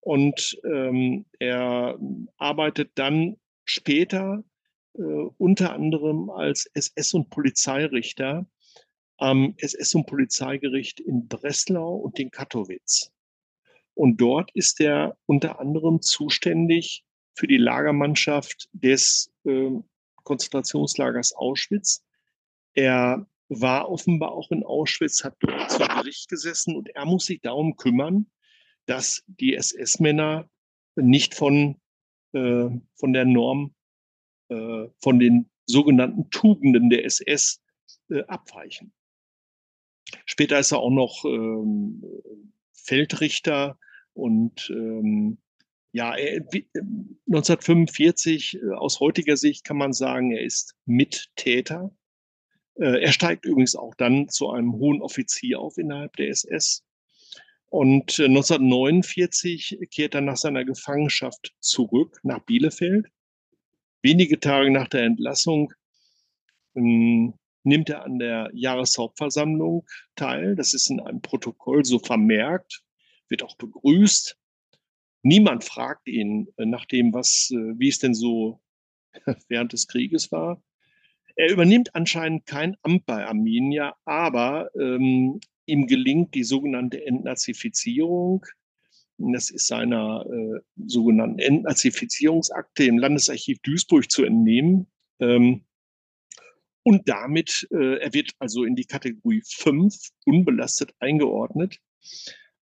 [0.00, 1.98] Und ähm, er
[2.36, 4.44] arbeitet dann später
[4.94, 8.46] äh, unter anderem als SS- und Polizeirichter
[9.18, 13.12] am SS- und Polizeigericht in Breslau und in Katowice.
[13.94, 19.70] Und dort ist er unter anderem zuständig für die Lagermannschaft des äh,
[20.22, 22.04] Konzentrationslagers Auschwitz.
[22.74, 27.40] Er war offenbar auch in Auschwitz, hat dort zu Gericht gesessen und er muss sich
[27.40, 28.26] darum kümmern,
[28.88, 30.48] dass die SS-Männer
[30.96, 31.76] nicht von,
[32.32, 33.74] äh, von der Norm,
[34.48, 37.60] äh, von den sogenannten Tugenden der SS
[38.08, 38.92] äh, abweichen.
[40.24, 42.02] Später ist er auch noch ähm,
[42.72, 43.78] Feldrichter
[44.14, 45.38] und ähm,
[45.92, 46.40] ja, er,
[47.26, 51.94] 1945 äh, aus heutiger Sicht kann man sagen, er ist Mittäter.
[52.76, 56.87] Äh, er steigt übrigens auch dann zu einem hohen Offizier auf innerhalb der SS.
[57.70, 63.06] Und 1949 äh, kehrt er nach seiner Gefangenschaft zurück nach Bielefeld.
[64.02, 65.72] Wenige Tage nach der Entlassung
[66.74, 70.56] ähm, nimmt er an der Jahreshauptversammlung teil.
[70.56, 72.82] Das ist in einem Protokoll so vermerkt,
[73.28, 74.38] wird auch begrüßt.
[75.22, 78.60] Niemand fragt ihn äh, nach dem, was, äh, wie es denn so
[79.48, 80.62] während des Krieges war.
[81.36, 88.44] Er übernimmt anscheinend kein Amt bei Arminia, aber ähm, Ihm gelingt die sogenannte Entnazifizierung.
[89.18, 94.86] Das ist seiner äh, sogenannten Entnazifizierungsakte im Landesarchiv Duisburg zu entnehmen.
[95.20, 95.64] Ähm,
[96.84, 99.94] Und damit, äh, er wird also in die Kategorie 5
[100.24, 101.80] unbelastet eingeordnet.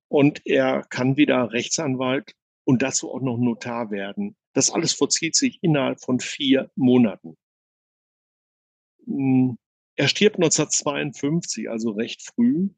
[0.07, 2.33] Und er kann wieder Rechtsanwalt
[2.63, 4.35] und dazu auch noch Notar werden.
[4.53, 7.37] Das alles vollzieht sich innerhalb von vier Monaten.
[9.05, 9.57] Hm,
[9.95, 12.69] er stirbt 1952, also recht früh.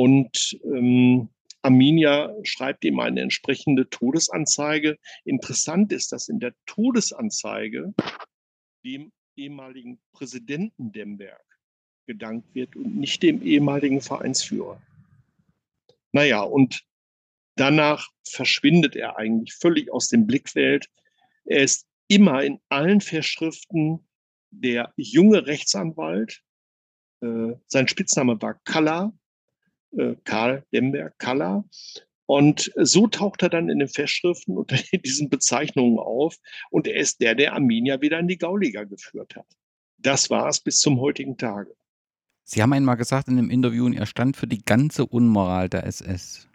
[0.00, 1.28] Und ähm,
[1.60, 4.98] Arminia schreibt ihm eine entsprechende Todesanzeige.
[5.26, 7.92] Interessant ist, dass in der Todesanzeige
[8.82, 11.44] dem ehemaligen Präsidenten Demberg
[12.06, 14.80] gedankt wird und nicht dem ehemaligen Vereinsführer.
[16.12, 16.82] Naja, und
[17.56, 20.88] danach verschwindet er eigentlich völlig aus dem Blickfeld.
[21.44, 24.08] Er ist immer in allen Verschriften
[24.48, 26.42] der junge Rechtsanwalt.
[27.20, 29.12] Äh, sein Spitzname war Kalla,
[29.96, 31.64] äh, Karl Demberg, Kalla.
[32.26, 36.36] Und so taucht er dann in den Festschriften unter diesen Bezeichnungen auf.
[36.70, 39.46] Und er ist der, der Arminia wieder in die Gauliga geführt hat.
[39.98, 41.74] Das war es bis zum heutigen Tage.
[42.44, 46.49] Sie haben einmal gesagt in einem Interview, er stand für die ganze Unmoral der SS.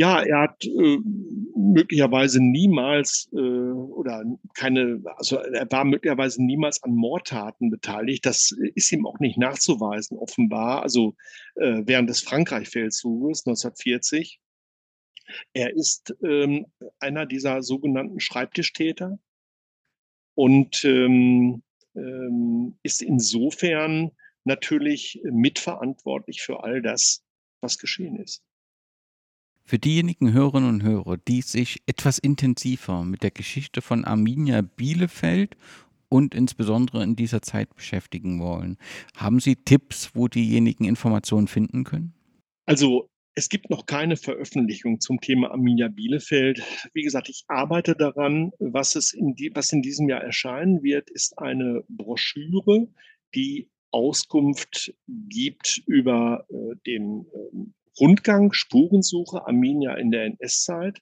[0.00, 0.98] Ja, er hat äh,
[1.54, 4.24] möglicherweise niemals äh, oder
[4.54, 8.24] keine, also er war möglicherweise niemals an Mordtaten beteiligt.
[8.24, 10.82] Das ist ihm auch nicht nachzuweisen, offenbar.
[10.82, 11.16] Also
[11.56, 14.40] äh, während des Frankreich-Feldzuges 1940.
[15.52, 16.64] Er ist ähm,
[16.98, 19.18] einer dieser sogenannten Schreibtischtäter
[20.34, 21.62] und ähm,
[21.94, 24.12] ähm, ist insofern
[24.44, 27.22] natürlich mitverantwortlich für all das,
[27.60, 28.42] was geschehen ist.
[29.70, 35.56] Für diejenigen Hörerinnen und Hörer, die sich etwas intensiver mit der Geschichte von Arminia Bielefeld
[36.08, 38.78] und insbesondere in dieser Zeit beschäftigen wollen,
[39.14, 42.14] haben Sie Tipps, wo diejenigen Informationen finden können?
[42.66, 46.60] Also es gibt noch keine Veröffentlichung zum Thema Arminia Bielefeld.
[46.92, 48.50] Wie gesagt, ich arbeite daran.
[48.58, 52.88] Was, es in die, was in diesem Jahr erscheinen wird, ist eine Broschüre,
[53.36, 61.00] die Auskunft gibt über äh, den äh, Rundgang, Spurensuche, Arminia in der NS-Zeit.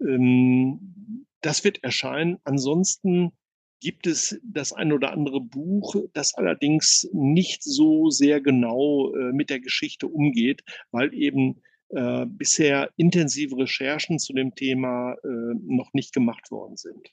[0.00, 2.38] Ähm, das wird erscheinen.
[2.44, 3.32] Ansonsten
[3.80, 9.50] gibt es das ein oder andere Buch, das allerdings nicht so sehr genau äh, mit
[9.50, 16.12] der Geschichte umgeht, weil eben äh, bisher intensive Recherchen zu dem Thema äh, noch nicht
[16.12, 17.08] gemacht worden sind.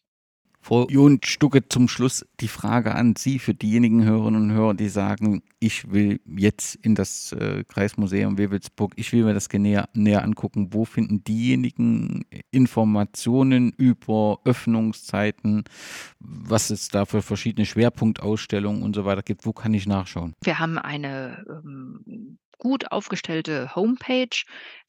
[0.65, 0.87] Frau
[1.23, 5.91] Stucke, zum Schluss die Frage an Sie für diejenigen Hörerinnen und Hörer, die sagen, ich
[5.91, 10.73] will jetzt in das äh, Kreismuseum Wewelsburg, ich will mir das näher, näher angucken.
[10.73, 15.65] Wo finden diejenigen Informationen über Öffnungszeiten,
[16.19, 19.45] was es da für verschiedene Schwerpunktausstellungen und so weiter gibt?
[19.45, 20.33] Wo kann ich nachschauen?
[20.43, 24.35] Wir haben eine ähm, gut aufgestellte Homepage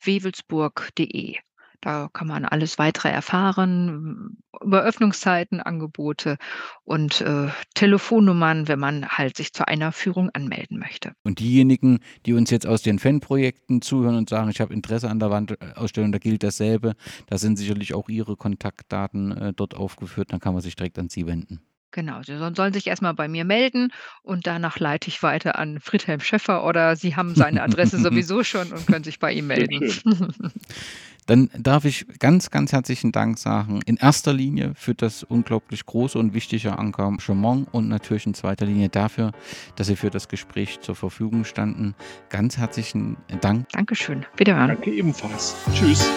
[0.01, 1.37] wewelsburg.de.
[1.81, 6.37] Da kann man alles weitere erfahren, über Öffnungszeiten, Angebote
[6.85, 11.12] und äh, Telefonnummern, wenn man halt sich zu einer Führung anmelden möchte.
[11.24, 15.18] Und diejenigen, die uns jetzt aus den Fanprojekten zuhören und sagen, ich habe Interesse an
[15.18, 16.95] der Wandausstellung, da gilt dasselbe,
[17.27, 21.09] da sind sicherlich auch Ihre Kontaktdaten äh, dort aufgeführt, dann kann man sich direkt an
[21.09, 21.61] Sie wenden.
[21.93, 23.91] Genau, Sie sollen sich erstmal bei mir melden
[24.22, 28.70] und danach leite ich weiter an Friedhelm Schäffer oder Sie haben seine Adresse sowieso schon
[28.70, 29.91] und können sich bei ihm melden.
[31.27, 36.18] Dann darf ich ganz, ganz herzlichen Dank sagen, in erster Linie für das unglaublich große
[36.18, 39.33] und wichtige Engagement und natürlich in zweiter Linie dafür,
[39.74, 41.95] dass Sie für das Gespräch zur Verfügung standen.
[42.29, 43.68] Ganz herzlichen Dank.
[43.70, 44.24] Dankeschön.
[44.37, 44.68] Wiederhören.
[44.68, 45.57] Danke ebenfalls.
[45.74, 46.09] Tschüss.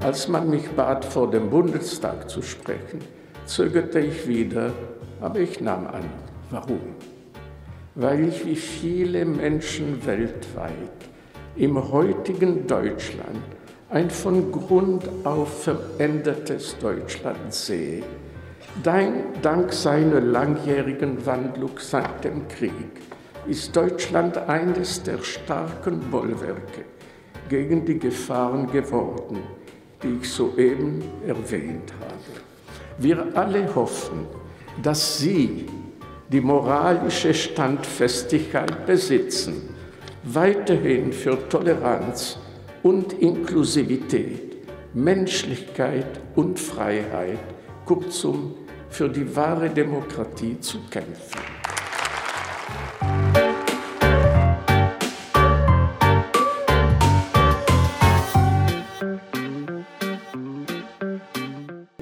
[0.00, 2.98] Als man mich bat, vor dem Bundestag zu sprechen,
[3.46, 4.72] zögerte ich wieder,
[5.20, 6.04] aber ich nahm an.
[6.50, 6.80] Warum?
[7.94, 10.72] Weil ich wie viele Menschen weltweit
[11.56, 13.42] im heutigen Deutschland
[13.90, 18.02] ein von Grund auf verändertes Deutschland sehe.
[18.82, 23.00] Dank seiner langjährigen Wandlung seit dem Krieg
[23.46, 26.84] ist Deutschland eines der starken Bollwerke
[27.48, 29.38] gegen die Gefahren geworden,
[30.02, 32.40] die ich soeben erwähnt habe.
[32.98, 34.26] Wir alle hoffen,
[34.82, 35.66] dass Sie
[36.28, 39.74] die moralische Standfestigkeit besitzen,
[40.22, 42.38] weiterhin für Toleranz
[42.82, 44.56] und Inklusivität,
[44.94, 47.38] Menschlichkeit und Freiheit,
[47.84, 48.54] kurzum
[48.88, 51.40] für die wahre Demokratie zu kämpfen.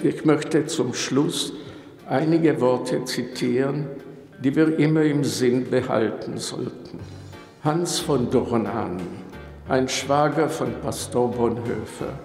[0.04, 1.52] Ich möchte zum Schluss
[2.08, 3.86] einige Worte zitieren,
[4.40, 6.98] die wir immer im Sinn behalten sollten.
[7.64, 9.02] Hans von Dornani,
[9.68, 12.18] ein Schwager von Pastor Bonhoeffer,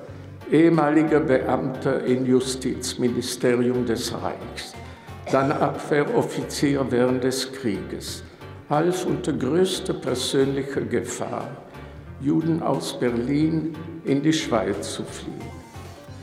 [0.52, 4.74] ehemaliger Beamter im Justizministerium des Reichs,
[5.32, 8.24] dann Abwehroffizier während des Krieges,
[8.70, 11.50] half unter größter persönlicher Gefahr,
[12.20, 15.58] Juden aus Berlin in die Schweiz zu fliehen.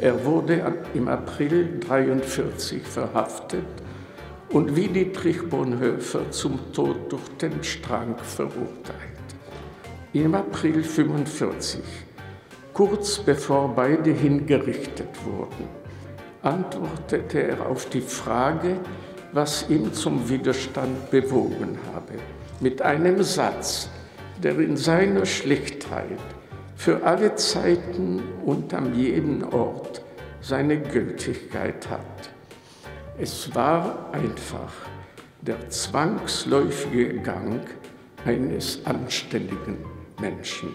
[0.00, 0.60] Er wurde
[0.94, 3.83] im April 1943 verhaftet
[4.54, 8.94] und wie Dietrich Bonhoeffer zum Tod durch den Strang verurteilt.
[10.12, 11.80] Im April 1945
[12.72, 15.68] Kurz bevor beide hingerichtet wurden,
[16.42, 18.76] antwortete er auf die Frage,
[19.32, 22.14] was ihn zum Widerstand bewogen habe,
[22.60, 23.88] mit einem Satz,
[24.42, 26.18] der in seiner Schlichtheit
[26.76, 30.02] für alle Zeiten und an jedem Ort
[30.40, 32.33] seine Gültigkeit hat.
[33.16, 34.72] Es war einfach
[35.40, 37.60] der zwangsläufige Gang
[38.24, 39.78] eines anständigen
[40.20, 40.70] Menschen.